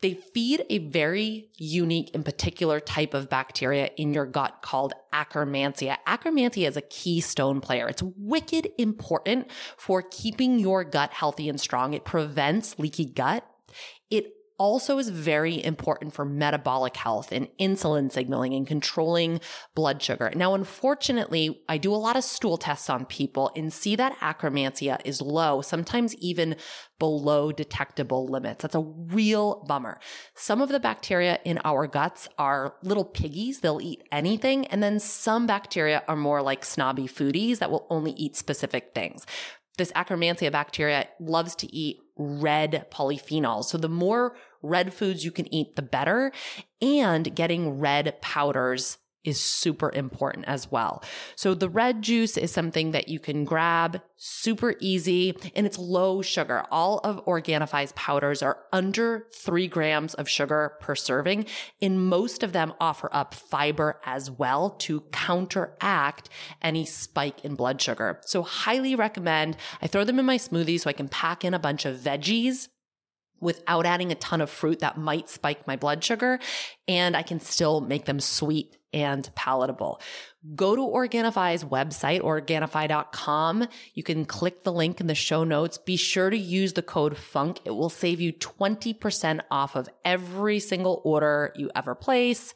[0.00, 5.96] They feed a very unique and particular type of bacteria in your gut called Akkermansia.
[6.06, 7.88] Akkermansia is a keystone player.
[7.88, 11.94] It's wicked important for keeping your gut healthy and strong.
[11.94, 13.46] It prevents leaky gut.
[14.56, 19.40] Also is very important for metabolic health and insulin signaling and controlling
[19.74, 20.32] blood sugar.
[20.36, 25.00] Now, unfortunately, I do a lot of stool tests on people and see that Akkermansia
[25.04, 26.54] is low, sometimes even
[27.00, 28.62] below detectable limits.
[28.62, 29.98] That's a real bummer.
[30.34, 33.58] Some of the bacteria in our guts are little piggies.
[33.58, 34.66] They'll eat anything.
[34.68, 39.26] And then some bacteria are more like snobby foodies that will only eat specific things
[39.76, 43.64] this Akkermansia bacteria loves to eat red polyphenols.
[43.64, 46.32] So the more red foods you can eat, the better.
[46.80, 51.02] And getting red powders is super important as well.
[51.36, 56.22] So the red juice is something that you can grab super easy and it's low
[56.22, 56.64] sugar.
[56.70, 61.46] All of Organifi's powders are under three grams of sugar per serving
[61.82, 66.28] and most of them offer up fiber as well to counteract
[66.62, 68.20] any spike in blood sugar.
[68.24, 69.56] So highly recommend.
[69.82, 72.68] I throw them in my smoothie so I can pack in a bunch of veggies
[73.44, 76.40] without adding a ton of fruit that might spike my blood sugar.
[76.88, 80.00] And I can still make them sweet and palatable.
[80.54, 83.66] Go to Organifi's website, Organifi.com.
[83.94, 85.78] You can click the link in the show notes.
[85.78, 87.60] Be sure to use the code FUNK.
[87.64, 92.54] It will save you 20% off of every single order you ever place.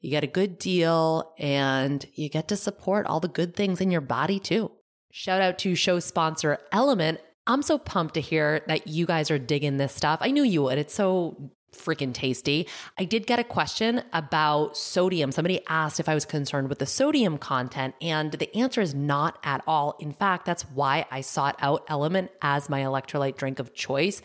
[0.00, 3.90] You get a good deal and you get to support all the good things in
[3.90, 4.72] your body too.
[5.10, 7.20] Shout out to show sponsor Element.
[7.46, 10.20] I'm so pumped to hear that you guys are digging this stuff.
[10.22, 10.78] I knew you would.
[10.78, 12.68] It's so freaking tasty.
[12.98, 15.32] I did get a question about sodium.
[15.32, 19.38] Somebody asked if I was concerned with the sodium content, and the answer is not
[19.42, 19.96] at all.
[19.98, 24.22] In fact, that's why I sought out Element as my electrolyte drink of choice.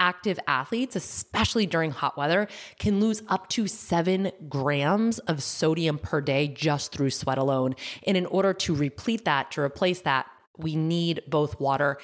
[0.00, 6.20] Active athletes, especially during hot weather, can lose up to seven grams of sodium per
[6.20, 7.74] day just through sweat alone.
[8.06, 10.26] And in order to replete that, to replace that,
[10.56, 11.98] we need both water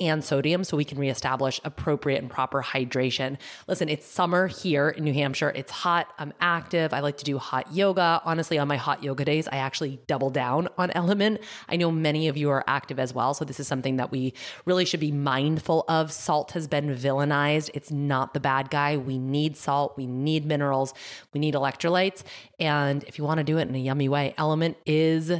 [0.00, 3.38] and sodium so we can reestablish appropriate and proper hydration.
[3.68, 5.52] Listen, it's summer here in New Hampshire.
[5.54, 6.12] It's hot.
[6.18, 6.92] I'm active.
[6.92, 8.20] I like to do hot yoga.
[8.24, 11.40] Honestly, on my hot yoga days, I actually double down on element.
[11.68, 13.34] I know many of you are active as well.
[13.34, 16.10] So this is something that we really should be mindful of.
[16.10, 17.70] Salt has been villainized.
[17.74, 18.96] It's not the bad guy.
[18.96, 19.96] We need salt.
[19.96, 20.92] We need minerals.
[21.32, 22.24] We need electrolytes.
[22.58, 25.32] And if you want to do it in a yummy way, element is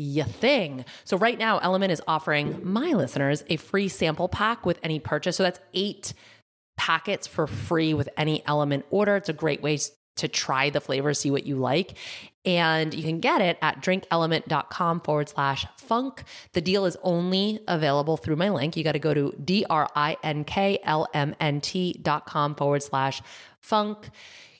[0.00, 0.84] ya thing.
[1.04, 5.36] So right now, Element is offering my listeners a free sample pack with any purchase.
[5.36, 6.14] So that's eight
[6.76, 9.16] packets for free with any Element order.
[9.16, 9.78] It's a great way
[10.16, 11.96] to try the flavor, see what you like.
[12.44, 16.24] And you can get it at drinkelement.com forward slash funk.
[16.52, 18.76] The deal is only available through my link.
[18.76, 22.24] You got to go to D R I N K L M N T dot
[22.24, 23.20] com forward slash
[23.60, 24.08] funk.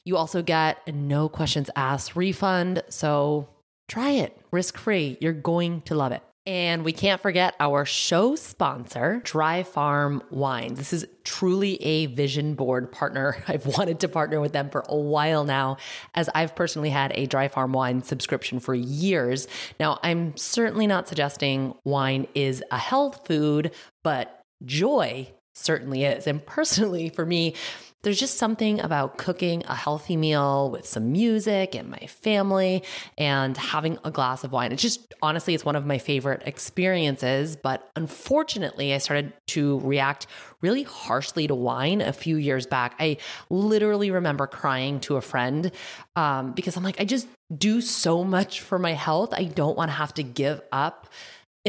[0.04, 2.82] You also get no questions asked refund.
[2.90, 3.48] So
[3.90, 5.18] Try it risk free.
[5.20, 6.22] You're going to love it.
[6.46, 10.78] And we can't forget our show sponsor, Dry Farm Wines.
[10.78, 13.42] This is truly a vision board partner.
[13.48, 15.76] I've wanted to partner with them for a while now,
[16.14, 19.48] as I've personally had a Dry Farm Wine subscription for years.
[19.80, 23.72] Now, I'm certainly not suggesting wine is a health food,
[24.04, 26.28] but joy certainly is.
[26.28, 27.54] And personally, for me,
[28.02, 32.82] there's just something about cooking a healthy meal with some music and my family
[33.18, 34.72] and having a glass of wine.
[34.72, 37.56] It's just honestly, it's one of my favorite experiences.
[37.56, 40.26] But unfortunately, I started to react
[40.62, 42.94] really harshly to wine a few years back.
[42.98, 43.18] I
[43.50, 45.70] literally remember crying to a friend
[46.16, 49.34] um, because I'm like, I just do so much for my health.
[49.34, 51.08] I don't want to have to give up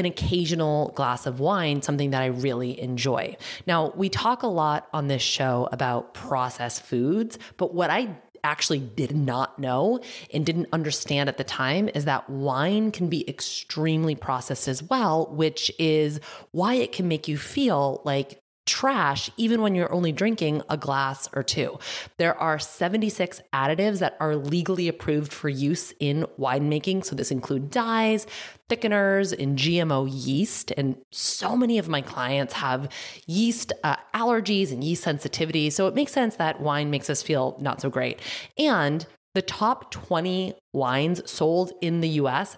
[0.02, 3.38] an occasional glass of wine, something that I really enjoy.
[3.68, 8.80] Now, we talk a lot on this show about processed foods, but what I actually
[8.80, 10.00] did not know
[10.34, 15.28] and didn't understand at the time is that wine can be extremely processed as well,
[15.28, 20.62] which is why it can make you feel like trash even when you're only drinking
[20.70, 21.80] a glass or two.
[22.18, 27.04] There are 76 additives that are legally approved for use in winemaking.
[27.04, 28.28] So this include dyes,
[28.70, 30.72] thickeners, and GMO yeast.
[30.78, 32.90] And so many of my clients have
[33.26, 35.70] yeast uh, allergies and yeast sensitivity.
[35.70, 38.20] So it makes sense that wine makes us feel not so great.
[38.58, 42.58] And the top 20 wines sold in the US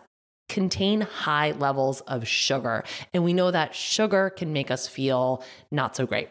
[0.53, 2.83] contain high levels of sugar.
[3.13, 6.29] And we know that sugar can make us feel not so great.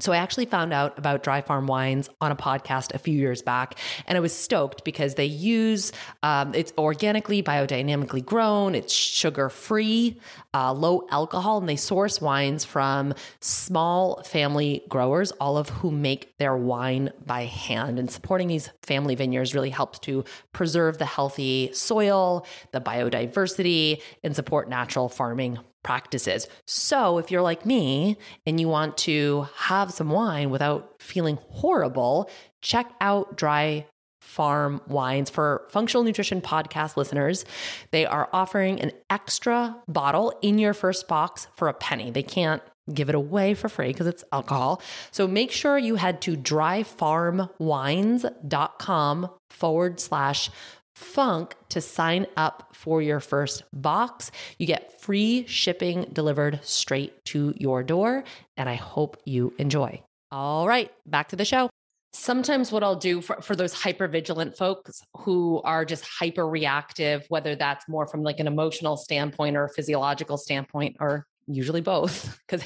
[0.00, 3.42] So I actually found out about Dry Farm Wines on a podcast a few years
[3.42, 9.48] back, and I was stoked because they use um, it's organically, biodynamically grown, it's sugar
[9.48, 10.18] free,
[10.52, 16.36] uh, low alcohol, and they source wines from small family growers, all of whom make
[16.38, 17.98] their wine by hand.
[17.98, 24.34] And supporting these family vineyards really helps to preserve the healthy soil, the biodiversity, and
[24.34, 26.48] support natural farming practices.
[26.66, 32.28] So, if you're like me and you want to have some wine without feeling horrible,
[32.60, 33.86] check out Dry
[34.20, 37.44] Farm Wines for Functional Nutrition Podcast listeners.
[37.92, 42.10] They are offering an extra bottle in your first box for a penny.
[42.10, 42.62] They can't
[42.92, 44.82] give it away for free because it's alcohol.
[45.10, 50.50] So make sure you head to dryfarmwines.com forward slash
[50.94, 54.30] funk to sign up for your first box.
[54.58, 58.24] You get free shipping delivered straight to your door,
[58.56, 60.02] and I hope you enjoy.
[60.30, 61.68] All right, back to the show.
[62.12, 67.24] Sometimes what I'll do for, for those hyper vigilant folks who are just hyper reactive,
[67.28, 72.38] whether that's more from like an emotional standpoint or a physiological standpoint, or usually both,
[72.48, 72.64] because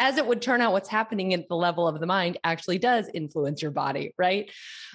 [0.00, 3.08] as it would turn out, what's happening at the level of the mind actually does
[3.14, 4.50] influence your body, right?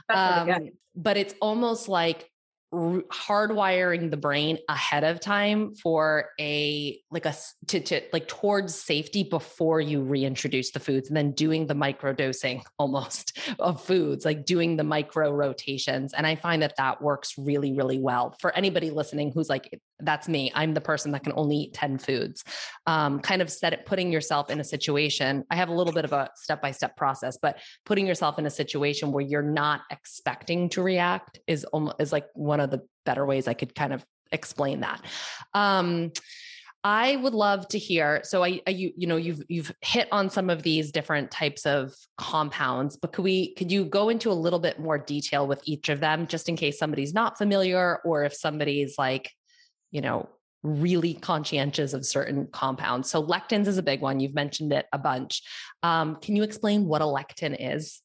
[0.09, 2.30] Um, but it's almost like
[2.73, 7.35] hardwiring the brain ahead of time for a like a
[7.67, 12.13] to, to like towards safety before you reintroduce the foods and then doing the micro
[12.13, 16.13] dosing almost of foods like doing the micro rotations.
[16.13, 20.27] And i find that that works really really well for anybody listening who's like that's
[20.27, 22.43] me i'm the person that can only eat 10 foods
[22.87, 26.05] um, kind of set it putting yourself in a situation i have a little bit
[26.05, 29.81] of a step by step process but putting yourself in a situation where you're not
[29.89, 31.65] expecting to react is
[31.99, 35.01] is like one of the better ways I could kind of explain that.
[35.53, 36.11] Um,
[36.83, 38.21] I would love to hear.
[38.23, 41.67] So I, I, you, you know, you've you've hit on some of these different types
[41.67, 45.61] of compounds, but could we could you go into a little bit more detail with
[45.65, 49.31] each of them, just in case somebody's not familiar, or if somebody's like,
[49.91, 50.29] you know,
[50.63, 53.09] really conscientious of certain compounds.
[53.09, 54.19] So lectins is a big one.
[54.19, 55.41] You've mentioned it a bunch.
[55.83, 58.01] Um, can you explain what a lectin is?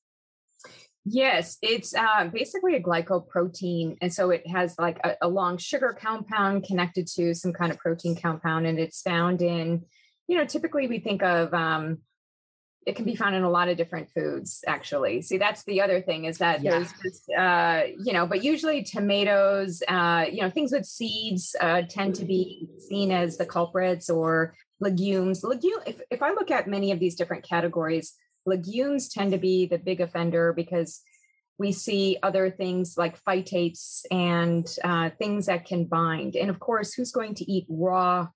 [1.08, 3.96] Yes, it's uh, basically a glycoprotein.
[4.02, 7.78] And so it has like a, a, long sugar compound connected to some kind of
[7.78, 8.66] protein compound.
[8.66, 9.84] And it's found in,
[10.26, 11.98] you know, typically we think of, um,
[12.86, 15.20] it can be found in a lot of different foods, actually.
[15.20, 16.70] See, that's the other thing is that yeah.
[16.70, 21.82] there's just, uh, you know, but usually tomatoes, uh, you know, things with seeds uh,
[21.88, 25.42] tend to be seen as the culprits or legumes.
[25.42, 28.14] Legume, if, if I look at many of these different categories,
[28.46, 31.02] legumes tend to be the big offender because
[31.58, 36.36] we see other things like phytates and uh, things that can bind.
[36.36, 38.28] And of course, who's going to eat raw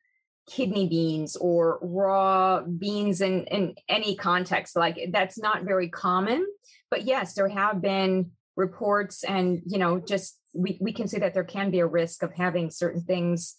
[0.48, 4.76] kidney beans or raw beans in, in any context?
[4.76, 6.46] Like that's not very common.
[6.90, 11.34] But yes, there have been reports, and you know, just we, we can say that
[11.34, 13.56] there can be a risk of having certain things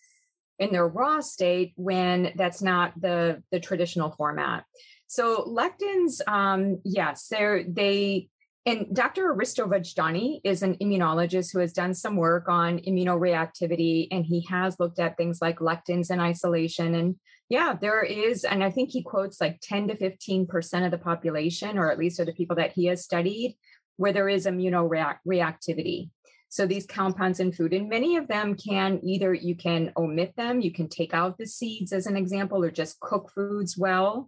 [0.60, 4.66] in their raw state when that's not the the traditional format.
[5.08, 8.30] So lectins, um, yes, they're they
[8.66, 9.32] and Dr.
[9.32, 14.80] Aristo Vojdani is an immunologist who has done some work on immunoreactivity, and he has
[14.80, 16.94] looked at things like lectins and isolation.
[16.94, 17.16] And
[17.50, 21.80] yeah, there is, and I think he quotes like 10 to 15% of the population,
[21.80, 23.58] or at least of the people that he has studied,
[23.98, 26.12] where there is immunoreactivity.
[26.50, 30.62] So these compounds in food, and many of them can either you can omit them,
[30.62, 34.28] you can take out the seeds as an example, or just cook foods well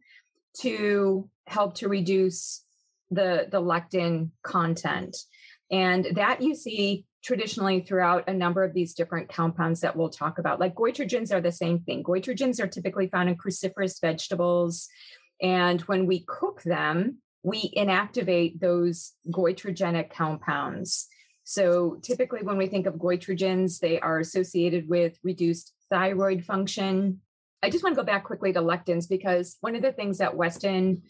[0.62, 2.64] to help to reduce
[3.14, 5.16] the, the lectin content.
[5.72, 10.40] And that you see traditionally throughout a number of these different compounds that we'll talk
[10.40, 10.60] about.
[10.60, 12.04] Like goitrogens are the same thing.
[12.04, 14.90] Goitrogens are typically found in cruciferous vegetables.
[15.42, 21.08] And when we cook them, we inactivate those goitrogenic compounds.
[21.46, 27.20] So typically, when we think of goitrogens, they are associated with reduced thyroid function,
[27.64, 30.36] I just want to go back quickly to lectins because one of the things that
[30.36, 31.04] Weston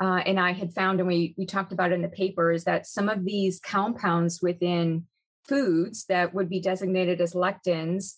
[0.00, 2.86] uh, and I had found, and we we talked about in the paper, is that
[2.86, 5.06] some of these compounds within
[5.46, 8.14] foods that would be designated as lectins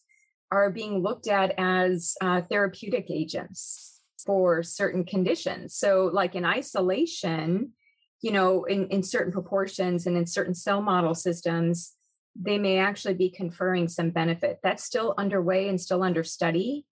[0.51, 5.75] are being looked at as uh, therapeutic agents for certain conditions.
[5.75, 7.73] So, like in isolation,
[8.23, 11.93] you know, in, in certain proportions and in certain cell model systems,
[12.35, 14.61] they may actually be conferring some benefit.
[14.63, 16.87] That's still underway and still under study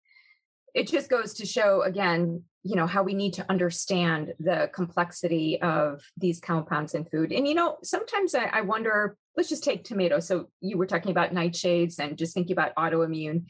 [0.74, 5.62] it just goes to show again you know how we need to understand the complexity
[5.62, 7.32] of these compounds in food.
[7.32, 11.12] And you know sometimes I, I, wonder let's just take tomatoes so you were talking
[11.12, 13.46] about nightshades and just thinking about autoimmune.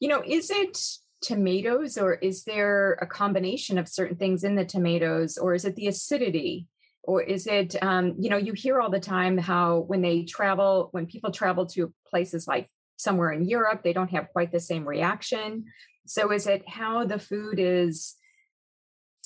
[0.00, 0.78] You know is it
[1.20, 5.76] tomatoes or is there a combination of certain things in the tomatoes or is it
[5.76, 6.66] the acidity?
[7.02, 10.88] Or is it um, you know you hear all the time how when they travel
[10.92, 14.88] when people travel to places like somewhere in europe they don't have quite the same
[14.88, 15.66] reaction.
[16.06, 18.16] So is it how the food is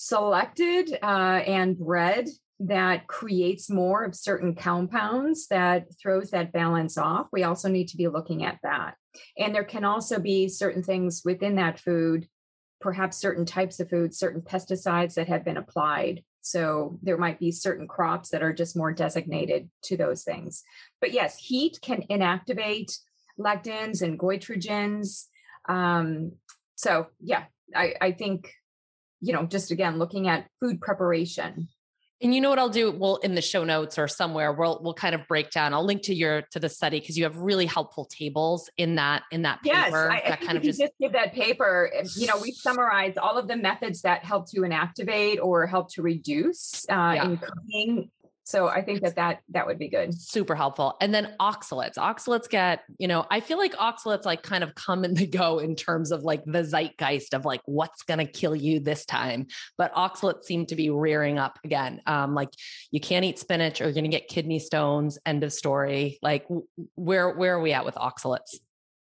[0.03, 2.27] selected uh, and bred
[2.59, 7.27] that creates more of certain compounds that throws that balance off?
[7.33, 8.95] We also need to be looking at that.
[9.37, 12.29] And there can also be certain things within that food
[12.81, 16.25] perhaps certain types of food, certain pesticides that have been applied.
[16.41, 20.63] So there might be certain crops that are just more designated to those things.
[20.99, 22.99] But yes, heat can inactivate
[23.39, 25.27] lectins and goitrogens.
[25.69, 26.33] Um,
[26.77, 27.45] so yeah,
[27.77, 28.51] I, I think,
[29.21, 31.69] you know, just again, looking at food preparation
[32.23, 32.91] and you know what I'll do?
[32.91, 35.73] We'll in the show notes or somewhere we'll we'll kind of break down.
[35.73, 39.23] I'll link to your to the study because you have really helpful tables in that
[39.31, 39.75] in that paper.
[39.75, 41.91] Yes, I, that I kind of just, just give that paper.
[42.17, 46.03] You know, we summarize all of the methods that help to inactivate or help to
[46.03, 47.25] reduce uh, yeah.
[47.25, 48.11] in cooking
[48.51, 50.13] so I think that that that would be good.
[50.21, 50.97] Super helpful.
[51.01, 51.95] And then oxalates.
[51.97, 55.59] Oxalates get, you know, I feel like oxalates like kind of come and they go
[55.59, 59.47] in terms of like the zeitgeist of like what's going to kill you this time.
[59.79, 62.03] But oxalates seem to be rearing up again.
[62.07, 62.51] Um, like
[62.91, 65.19] you can't eat spinach or you're going to get kidney stones.
[65.25, 66.19] End of story.
[66.23, 66.47] Like
[66.97, 68.57] where where are we at with oxalates?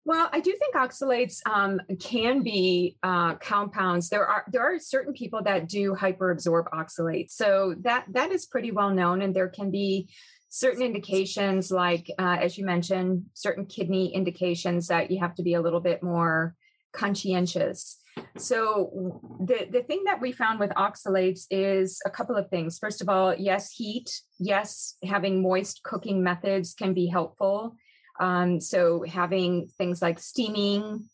[0.07, 4.07] Well, I do think oxalates um, can be uh, compounds.
[4.07, 8.71] There are there are certain people that do hyperabsorb oxalates, so that that is pretty
[8.71, 10.07] well known, and there can be
[10.47, 15.55] certain indications, like uh, as you mentioned, certain kidney indications that you have to be
[15.55, 16.55] a little bit more
[16.93, 17.97] conscientious.
[18.37, 22.79] So the the thing that we found with oxalates is a couple of things.
[22.79, 24.21] First of all, yes, heat.
[24.39, 27.75] Yes, having moist cooking methods can be helpful
[28.19, 31.05] um, so having things like steaming,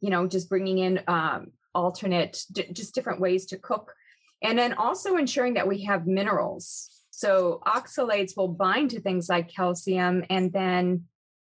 [0.00, 3.94] you know, just bringing in um, alternate, d- just different ways to cook.
[4.42, 6.90] And then also ensuring that we have minerals.
[7.10, 11.04] So oxalates will bind to things like calcium and then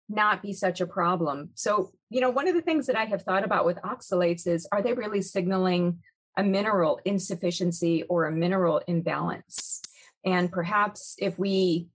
[0.10, 1.50] not be such a problem.
[1.56, 4.68] So, you know, one of the things that I have thought about with oxalates is
[4.72, 6.00] are they really signaling
[6.38, 9.82] a mineral insufficiency or a mineral imbalance?
[10.24, 11.88] And perhaps if we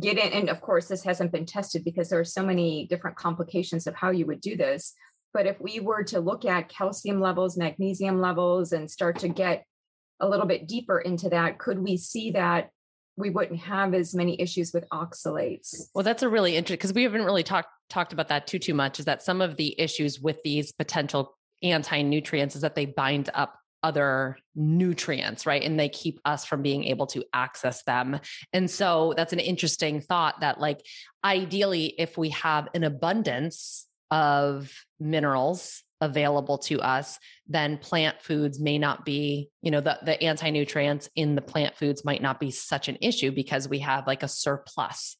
[0.00, 3.16] get in and of course this hasn't been tested because there are so many different
[3.16, 4.94] complications of how you would do this.
[5.32, 9.64] But if we were to look at calcium levels magnesium levels and start to get
[10.20, 12.70] a little bit deeper into that could we see that
[13.18, 15.88] we wouldn't have as many issues with oxalates?
[15.94, 18.74] Well that's a really interesting because we haven't really talked talked about that too too
[18.74, 23.30] much is that some of the issues with these potential anti-nutrients is that they bind
[23.32, 25.62] up other nutrients, right?
[25.62, 28.18] And they keep us from being able to access them.
[28.52, 30.84] And so that's an interesting thought that, like,
[31.24, 38.76] ideally, if we have an abundance of minerals available to us, then plant foods may
[38.76, 42.50] not be, you know, the, the anti nutrients in the plant foods might not be
[42.50, 45.16] such an issue because we have like a surplus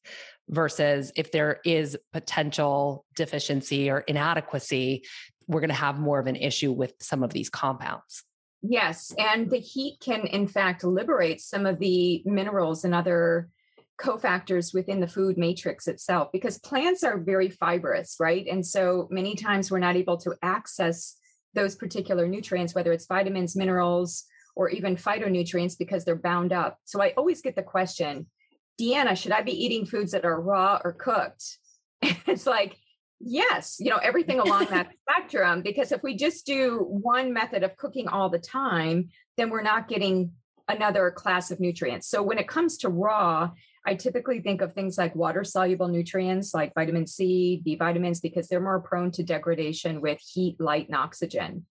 [0.49, 5.05] versus if there is potential deficiency or inadequacy,
[5.47, 8.23] we're going to have more of an issue with some of these compounds.
[8.61, 13.49] Yes, and the heat can, in fact, liberate some of the minerals and other
[13.99, 18.45] cofactors within the food matrix itself because plants are very fibrous, right?
[18.47, 21.17] And so many times we're not able to access
[21.53, 26.79] those particular nutrients, whether it's vitamins, minerals, or even phytonutrients because they're bound up.
[26.85, 28.27] So I always get the question,
[28.79, 31.57] Deanna, should I be eating foods that are raw or cooked?
[32.01, 32.77] it's like,
[33.19, 35.61] Yes, you know, everything along that spectrum.
[35.61, 39.87] Because if we just do one method of cooking all the time, then we're not
[39.87, 40.31] getting
[40.67, 42.07] another class of nutrients.
[42.07, 43.51] So when it comes to raw,
[43.85, 48.47] I typically think of things like water soluble nutrients like vitamin C, B vitamins, because
[48.47, 51.65] they're more prone to degradation with heat, light, and oxygen.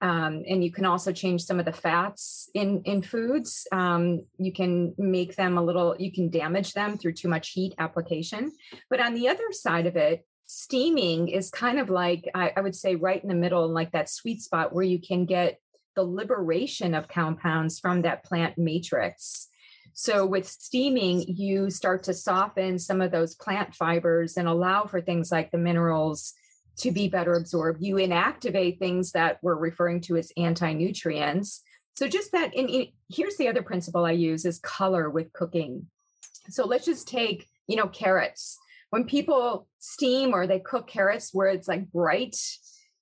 [0.00, 3.68] Um, and you can also change some of the fats in in foods.
[3.70, 5.94] Um, you can make them a little.
[5.96, 8.50] You can damage them through too much heat application.
[8.90, 12.74] But on the other side of it, steaming is kind of like I, I, would
[12.74, 15.58] say right in the middle like that sweet spot where you can get
[15.94, 19.48] the liberation of compounds from that plant matrix.
[19.94, 25.00] So with steaming you start to soften some of those plant fibers and allow for
[25.00, 26.34] things like the minerals
[26.78, 27.82] to be better absorbed.
[27.82, 31.62] You inactivate things that we're referring to as anti-nutrients.
[31.94, 35.86] So just that and here's the other principle i use is color with cooking.
[36.48, 38.58] So let's just take you know carrots
[38.92, 42.36] when people steam or they cook carrots where it's like bright,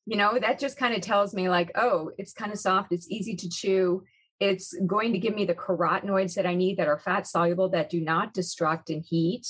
[0.06, 3.10] you know, that just kind of tells me like, oh, it's kind of soft, it's
[3.10, 4.04] easy to chew.
[4.38, 7.90] It's going to give me the carotenoids that I need that are fat soluble that
[7.90, 9.48] do not destruct in heat.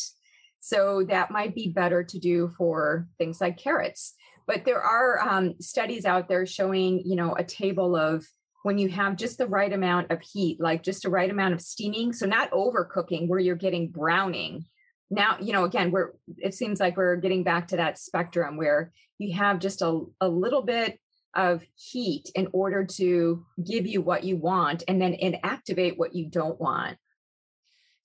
[0.60, 4.14] So that might be better to do for things like carrots.
[4.46, 8.26] But there are um, studies out there showing, you know, a table of
[8.62, 11.60] when you have just the right amount of heat, like just the right amount of
[11.60, 12.14] steaming.
[12.14, 14.64] So not overcooking where you're getting browning,
[15.10, 18.92] now you know again we're it seems like we're getting back to that spectrum where
[19.18, 20.98] you have just a, a little bit
[21.34, 26.26] of heat in order to give you what you want and then inactivate what you
[26.26, 26.96] don't want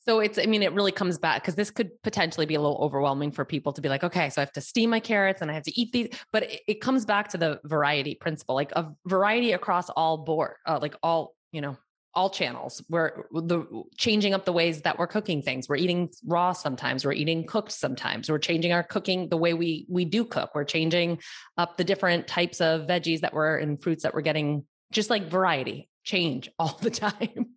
[0.06, 2.78] So it's, I mean, it really comes back because this could potentially be a little
[2.78, 5.49] overwhelming for people to be like, okay, so I have to steam my carrots and
[5.49, 6.10] I have to eat these.
[6.32, 10.58] But it, it comes back to the variety principle, like a variety across all board,
[10.68, 11.78] uh, like all, you know,
[12.16, 12.82] all channels.
[12.89, 13.66] We're the
[13.97, 15.68] changing up the ways that we're cooking things.
[15.68, 17.05] We're eating raw sometimes.
[17.05, 18.30] We're eating cooked sometimes.
[18.30, 20.51] We're changing our cooking the way we we do cook.
[20.55, 21.20] We're changing
[21.57, 24.66] up the different types of veggies that we're and fruits that we're getting.
[24.91, 27.47] Just like variety, change all the time.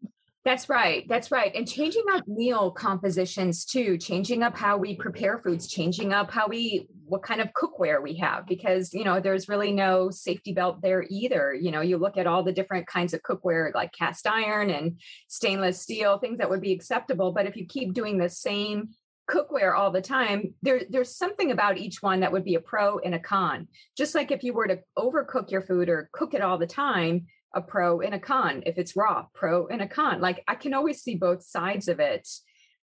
[0.49, 1.07] That's right.
[1.07, 1.55] That's right.
[1.55, 6.49] And changing up meal compositions too, changing up how we prepare foods, changing up how
[6.49, 10.81] we, what kind of cookware we have, because, you know, there's really no safety belt
[10.81, 11.53] there either.
[11.53, 14.99] You know, you look at all the different kinds of cookware like cast iron and
[15.29, 17.31] stainless steel, things that would be acceptable.
[17.31, 18.89] But if you keep doing the same
[19.31, 23.01] cookware all the time, there, there's something about each one that would be a pro
[23.01, 23.69] and a con.
[23.99, 27.27] Just like if you were to overcook your food or cook it all the time,
[27.55, 28.63] a pro and a con.
[28.67, 30.21] If it's raw, pro and a con.
[30.21, 32.29] Like I can always see both sides of it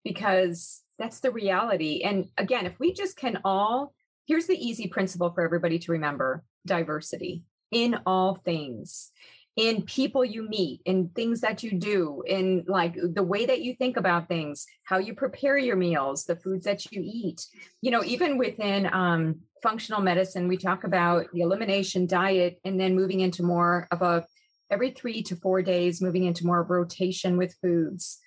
[0.04, 2.02] because that's the reality.
[2.04, 3.94] And again, if we just can all,
[4.28, 9.12] here's the easy principle for everybody to remember diversity in all things
[9.58, 13.76] in people you meet in things that you do in like the way that you
[13.76, 17.46] think about things how you prepare your meals the foods that you eat
[17.82, 22.96] you know even within um, functional medicine we talk about the elimination diet and then
[22.96, 24.26] moving into more of a
[24.72, 28.20] every three to four days, moving into more rotation with foods.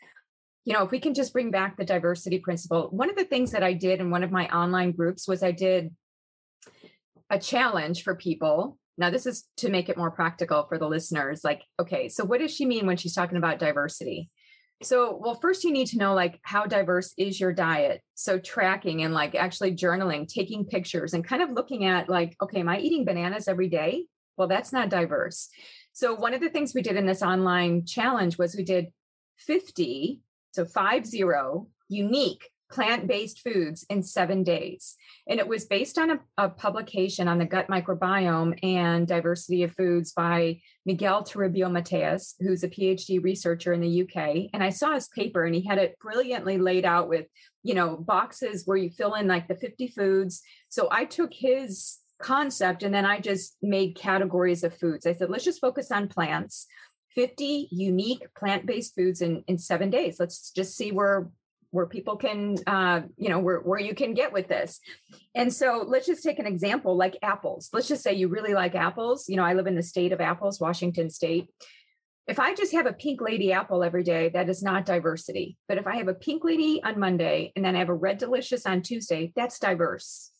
[0.64, 3.50] You know, if we can just bring back the diversity principle, one of the things
[3.52, 5.94] that I did in one of my online groups was I did
[7.30, 8.78] a challenge for people.
[8.96, 11.42] Now, this is to make it more practical for the listeners.
[11.42, 14.30] Like, okay, so what does she mean when she's talking about diversity?
[14.82, 18.02] So, well, first you need to know like how diverse is your diet.
[18.14, 22.60] So, tracking and like actually journaling, taking pictures and kind of looking at like, okay,
[22.60, 24.06] am I eating bananas every day?
[24.36, 25.48] Well, that's not diverse.
[25.94, 28.92] So one of the things we did in this online challenge was we did
[29.38, 30.20] 50,
[30.52, 34.96] so five zero unique plant-based foods in seven days.
[35.28, 39.76] And it was based on a, a, publication on the gut microbiome and diversity of
[39.76, 44.50] foods by Miguel Toribio Mateas, who's a PhD researcher in the UK.
[44.52, 47.26] And I saw his paper and he had it brilliantly laid out with,
[47.62, 50.42] you know, boxes where you fill in like the 50 foods.
[50.68, 52.82] So I took his concept.
[52.82, 55.06] And then I just made categories of foods.
[55.06, 56.66] I said, let's just focus on plants.
[57.14, 60.16] 50 unique plant-based foods in, in seven days.
[60.18, 61.30] Let's just see where
[61.70, 64.80] where people can uh, you know where, where you can get with this
[65.34, 68.76] and so let's just take an example like apples let's just say you really like
[68.76, 71.48] apples you know i live in the state of apples washington state
[72.28, 75.76] if i just have a pink lady apple every day that is not diversity but
[75.76, 78.66] if i have a pink lady on monday and then i have a red delicious
[78.66, 80.30] on tuesday that's diverse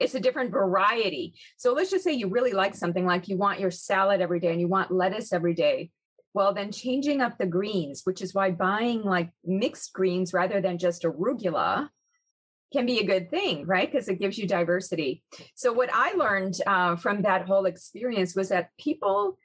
[0.00, 1.34] it's a different variety.
[1.58, 4.50] So let's just say you really like something like you want your salad every day
[4.50, 5.90] and you want lettuce every day.
[6.32, 10.78] Well, then changing up the greens, which is why buying like mixed greens rather than
[10.78, 11.88] just arugula
[12.72, 13.90] can be a good thing, right?
[13.90, 15.22] Because it gives you diversity.
[15.54, 19.38] So, what I learned uh, from that whole experience was that people,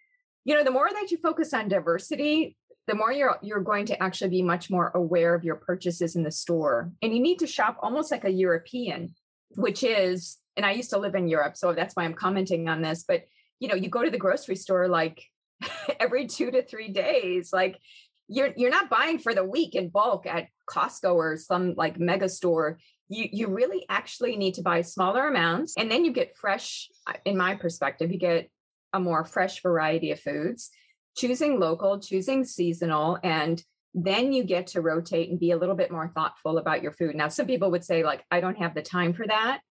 [0.44, 2.56] you know, the more that you focus on diversity,
[2.88, 6.22] the more you're you're going to actually be much more aware of your purchases in
[6.22, 9.16] the store, and you need to shop almost like a European,
[9.56, 12.82] which is and I used to live in Europe, so that's why I'm commenting on
[12.82, 13.04] this.
[13.08, 13.24] But
[13.60, 15.24] you know, you go to the grocery store like
[16.00, 17.52] every two to three days.
[17.52, 17.80] Like
[18.28, 22.30] you're you're not buying for the week in bulk at Costco or some like mega
[22.30, 22.80] store.
[23.08, 26.90] You you really actually need to buy smaller amounts, and then you get fresh.
[27.08, 28.50] Uh, in my perspective, you get
[28.94, 30.70] a more fresh variety of foods.
[31.18, 33.64] Choosing local, choosing seasonal, and
[33.96, 37.16] then you get to rotate and be a little bit more thoughtful about your food.
[37.16, 39.62] Now, some people would say, like, I don't have the time for that.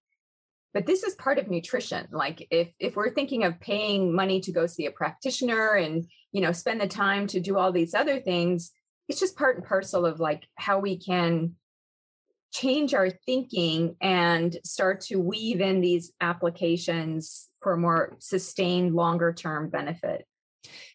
[0.73, 2.09] But this is part of nutrition.
[2.11, 6.41] Like if if we're thinking of paying money to go see a practitioner and you
[6.41, 8.73] know spend the time to do all these other things
[9.09, 11.55] it's just part and parcel of like how we can
[12.53, 19.69] change our thinking and start to weave in these applications for more sustained longer term
[19.69, 20.27] benefit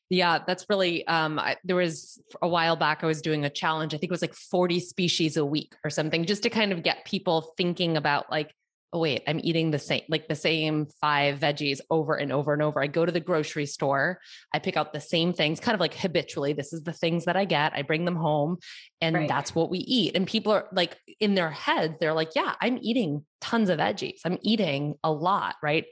[0.10, 3.94] yeah, that's really um I, there was a while back I was doing a challenge.
[3.94, 6.84] I think it was like 40 species a week or something just to kind of
[6.84, 8.54] get people thinking about like
[8.92, 12.62] oh wait i'm eating the same like the same five veggies over and over and
[12.62, 14.20] over i go to the grocery store
[14.54, 17.36] i pick out the same things kind of like habitually this is the things that
[17.36, 18.58] i get i bring them home
[19.02, 19.30] and right.
[19.30, 22.80] that's what we eat and people are like in their heads they're like yeah i'm
[22.82, 25.86] eating tons of veggies i'm eating a lot right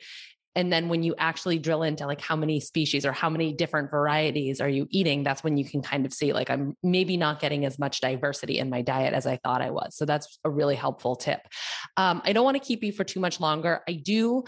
[0.57, 3.91] and then when you actually drill into like how many species or how many different
[3.91, 7.39] varieties are you eating that's when you can kind of see like i'm maybe not
[7.39, 9.95] getting as much diversity in my diet as i thought i was.
[9.95, 11.39] So that's a really helpful tip.
[11.95, 13.81] Um, i don't want to keep you for too much longer.
[13.87, 14.43] I do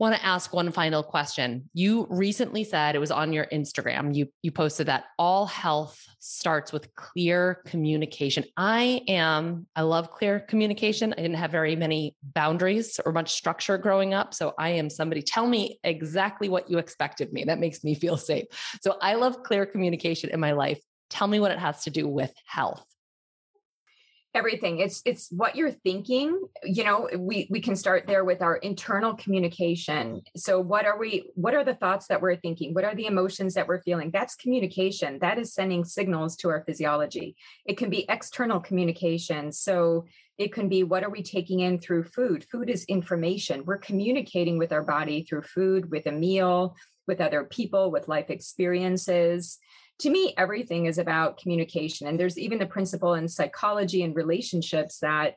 [0.00, 1.68] want to ask one final question.
[1.74, 4.16] You recently said it was on your Instagram.
[4.16, 8.44] You you posted that all health starts with clear communication.
[8.56, 11.12] I am I love clear communication.
[11.12, 15.20] I didn't have very many boundaries or much structure growing up, so I am somebody
[15.20, 17.44] tell me exactly what you expect of me.
[17.44, 18.46] That makes me feel safe.
[18.80, 20.80] So I love clear communication in my life.
[21.10, 22.89] Tell me what it has to do with health
[24.34, 24.78] everything.
[24.78, 29.14] It's it's what you're thinking you know we we can start there with our internal
[29.14, 30.22] communication.
[30.36, 32.74] So what are we what are the thoughts that we're thinking?
[32.74, 34.10] What are the emotions that we're feeling?
[34.12, 35.18] That's communication.
[35.20, 37.36] That is sending signals to our physiology.
[37.66, 39.52] It can be external communication.
[39.52, 40.06] So
[40.38, 42.44] it can be what are we taking in through food?
[42.50, 43.64] Food is information.
[43.66, 46.76] We're communicating with our body through food with a meal
[47.06, 49.58] with other people with life experiences
[50.00, 52.06] to me, everything is about communication.
[52.06, 55.34] And there's even the principle in psychology and relationships that,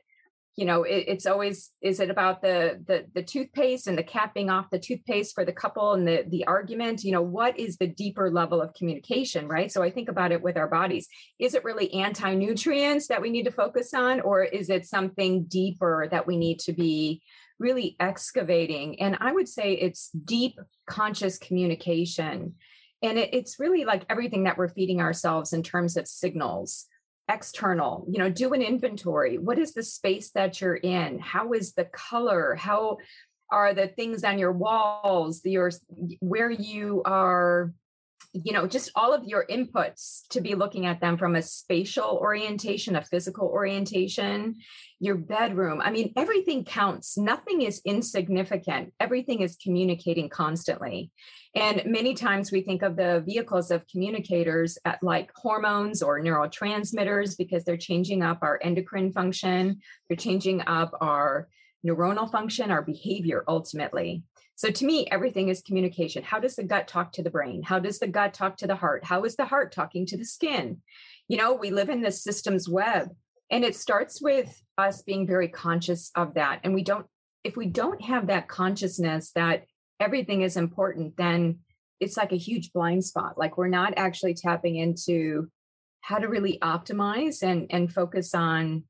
[0.56, 4.50] you know, it, it's always is it about the, the the toothpaste and the capping
[4.50, 7.02] off the toothpaste for the couple and the the argument?
[7.02, 9.70] You know, what is the deeper level of communication, right?
[9.70, 11.08] So I think about it with our bodies.
[11.38, 15.44] Is it really anti nutrients that we need to focus on, or is it something
[15.44, 17.22] deeper that we need to be
[17.58, 19.00] really excavating?
[19.00, 22.54] And I would say it's deep conscious communication
[23.04, 26.86] and it, it's really like everything that we're feeding ourselves in terms of signals
[27.30, 29.38] external you know do an inventory.
[29.38, 31.18] What is the space that you're in?
[31.18, 32.54] How is the color?
[32.54, 32.98] How
[33.50, 35.70] are the things on your walls your
[36.20, 37.72] where you are
[38.34, 42.18] you know just all of your inputs to be looking at them from a spatial
[42.20, 44.56] orientation a physical orientation
[45.00, 45.80] your bedroom.
[45.84, 47.18] I mean everything counts.
[47.18, 48.92] Nothing is insignificant.
[48.98, 51.10] Everything is communicating constantly.
[51.54, 57.36] And many times we think of the vehicles of communicators at like hormones or neurotransmitters
[57.36, 59.80] because they're changing up our endocrine function.
[60.08, 61.48] They're changing up our
[61.86, 64.22] neuronal function our behavior ultimately
[64.56, 66.22] so to me, everything is communication.
[66.22, 67.62] How does the gut talk to the brain?
[67.62, 69.04] How does the gut talk to the heart?
[69.04, 70.80] How is the heart talking to the skin?
[71.28, 73.08] You know, we live in this systems web
[73.50, 76.60] and it starts with us being very conscious of that.
[76.62, 77.06] And we don't,
[77.42, 79.64] if we don't have that consciousness that
[79.98, 81.58] everything is important, then
[82.00, 83.36] it's like a huge blind spot.
[83.36, 85.48] Like we're not actually tapping into
[86.00, 88.84] how to really optimize and, and focus on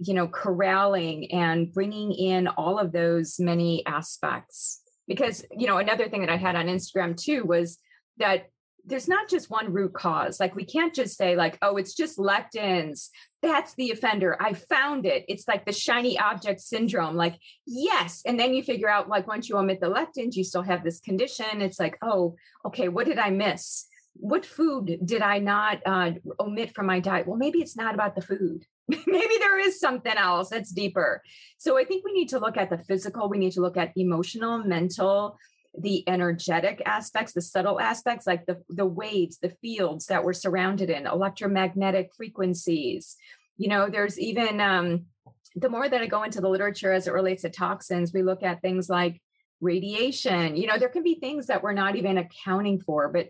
[0.00, 4.80] you know corralling and bringing in all of those many aspects.
[5.06, 7.78] Because you know another thing that i had on instagram too was
[8.18, 8.48] that
[8.88, 10.40] there's not just one root cause.
[10.40, 13.08] Like we can't just say like oh it's just lectins.
[13.42, 14.36] That's the offender.
[14.40, 15.24] I found it.
[15.28, 17.14] It's like the shiny object syndrome.
[17.14, 20.62] Like yes and then you figure out like once you omit the lectins you still
[20.62, 21.60] have this condition.
[21.60, 22.36] It's like oh
[22.66, 23.86] okay what did i miss?
[24.14, 27.26] What food did i not uh, omit from my diet?
[27.26, 28.64] Well maybe it's not about the food
[29.06, 31.22] maybe there is something else that's deeper.
[31.58, 33.92] So I think we need to look at the physical, we need to look at
[33.96, 35.38] emotional, mental,
[35.78, 40.90] the energetic aspects, the subtle aspects, like the, the waves, the fields that we're surrounded
[40.90, 43.16] in, electromagnetic frequencies.
[43.58, 45.06] You know, there's even um,
[45.54, 48.42] the more that I go into the literature as it relates to toxins, we look
[48.42, 49.20] at things like
[49.60, 50.56] radiation.
[50.56, 53.28] You know, there can be things that we're not even accounting for, but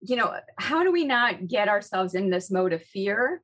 [0.00, 3.42] you know, how do we not get ourselves in this mode of fear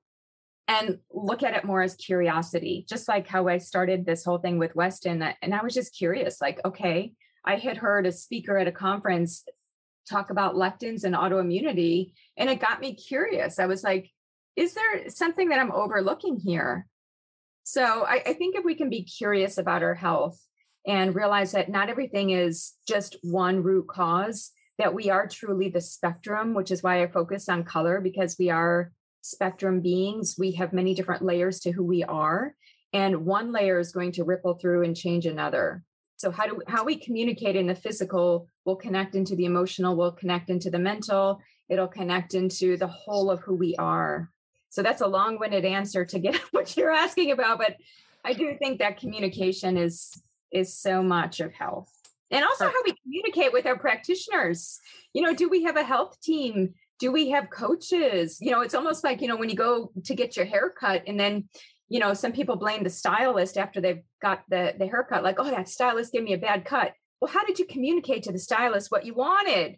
[0.69, 4.59] and look at it more as curiosity, just like how I started this whole thing
[4.59, 5.23] with Weston.
[5.23, 7.12] Uh, and I was just curious, like, okay,
[7.45, 9.45] I had heard a speaker at a conference
[10.09, 13.59] talk about lectins and autoimmunity, and it got me curious.
[13.59, 14.11] I was like,
[14.57, 16.87] is there something that I'm overlooking here?
[17.62, 20.41] So I, I think if we can be curious about our health
[20.87, 25.81] and realize that not everything is just one root cause, that we are truly the
[25.81, 28.93] spectrum, which is why I focus on color because we are
[29.31, 30.37] spectrum beings.
[30.39, 32.55] We have many different layers to who we are,
[32.93, 35.83] and one layer is going to ripple through and change another.
[36.16, 40.12] So how do how we communicate in the physical will connect into the emotional, will
[40.12, 44.31] connect into the mental, it'll connect into the whole of who we are.
[44.70, 47.77] So that's a long-winded answer to get what you're asking about, but
[48.24, 50.12] I do think that communication is
[50.53, 51.93] is so much of health.
[52.31, 54.81] And also how we communicate with our practitioners.
[55.12, 58.39] You know, do we have a health team do we have coaches?
[58.41, 61.03] You know it's almost like you know when you go to get your hair cut
[61.07, 61.49] and then
[61.89, 65.51] you know some people blame the stylist after they've got the the haircut like oh
[65.51, 66.93] that stylist gave me a bad cut.
[67.21, 69.77] Well how did you communicate to the stylist what you wanted?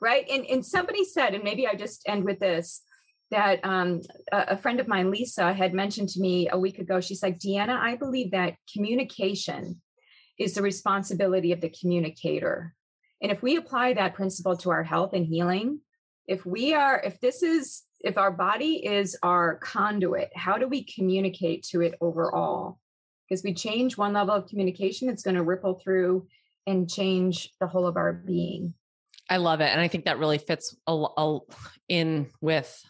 [0.00, 0.26] Right?
[0.30, 2.82] And and somebody said and maybe i just end with this
[3.30, 4.00] that um,
[4.32, 7.38] a, a friend of mine lisa had mentioned to me a week ago she's like
[7.38, 9.82] deanna i believe that communication
[10.38, 12.74] is the responsibility of the communicator.
[13.20, 15.80] And if we apply that principle to our health and healing
[16.28, 20.84] if we are if this is if our body is our conduit how do we
[20.84, 22.78] communicate to it overall
[23.28, 26.26] because we change one level of communication it's going to ripple through
[26.68, 28.74] and change the whole of our being.
[29.30, 29.70] I love it.
[29.72, 31.38] And I think that really fits a, a,
[31.88, 32.82] in with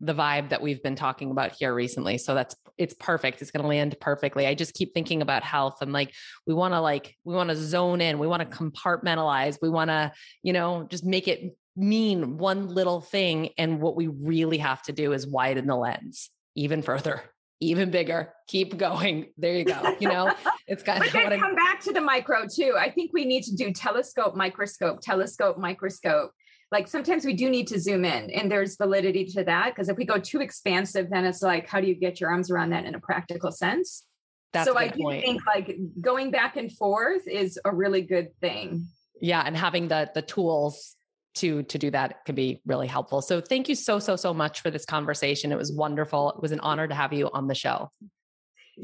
[0.00, 2.18] the vibe that we've been talking about here recently.
[2.18, 3.40] So that's it's perfect.
[3.40, 4.46] It's going to land perfectly.
[4.46, 6.12] I just keep thinking about health and like
[6.46, 9.90] we want to like we want to zone in, we want to compartmentalize, we want
[9.90, 14.82] to, you know, just make it mean one little thing and what we really have
[14.82, 17.22] to do is widen the lens even further
[17.60, 18.32] even bigger.
[18.48, 19.32] Keep going.
[19.38, 19.96] There you go.
[19.98, 20.32] You know
[20.66, 22.74] it's kind of what come back to the micro too.
[22.78, 26.32] I think we need to do telescope microscope telescope microscope.
[26.72, 29.96] Like sometimes we do need to zoom in and there's validity to that because if
[29.96, 32.84] we go too expansive then it's like how do you get your arms around that
[32.84, 34.04] in a practical sense?
[34.52, 35.24] That's so i do point.
[35.24, 38.86] think like going back and forth is a really good thing.
[39.20, 40.96] Yeah and having the the tools
[41.36, 43.22] to to do that can be really helpful.
[43.22, 45.52] So thank you so so so much for this conversation.
[45.52, 46.30] It was wonderful.
[46.30, 47.90] It was an honor to have you on the show.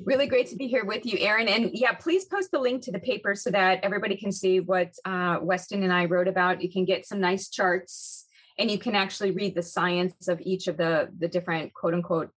[0.04, 1.48] Really great to be here with you, Erin.
[1.48, 4.94] And yeah, please post the link to the paper so that everybody can see what
[5.04, 6.62] uh, Weston and I wrote about.
[6.62, 8.24] You can get some nice charts,
[8.58, 12.30] and you can actually read the science of each of the the different quote unquote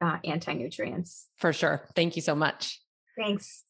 [0.00, 1.28] uh, anti nutrients.
[1.38, 1.82] For sure.
[1.96, 2.80] Thank you so much.
[3.16, 3.64] Thanks.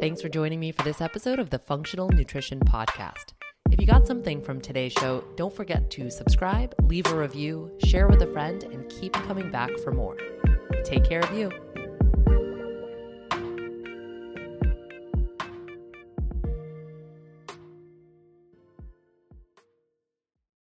[0.00, 3.34] Thanks for joining me for this episode of the Functional Nutrition Podcast.
[3.70, 8.08] If you got something from today's show, don't forget to subscribe, leave a review, share
[8.08, 10.16] with a friend, and keep coming back for more.
[10.84, 11.50] Take care of you.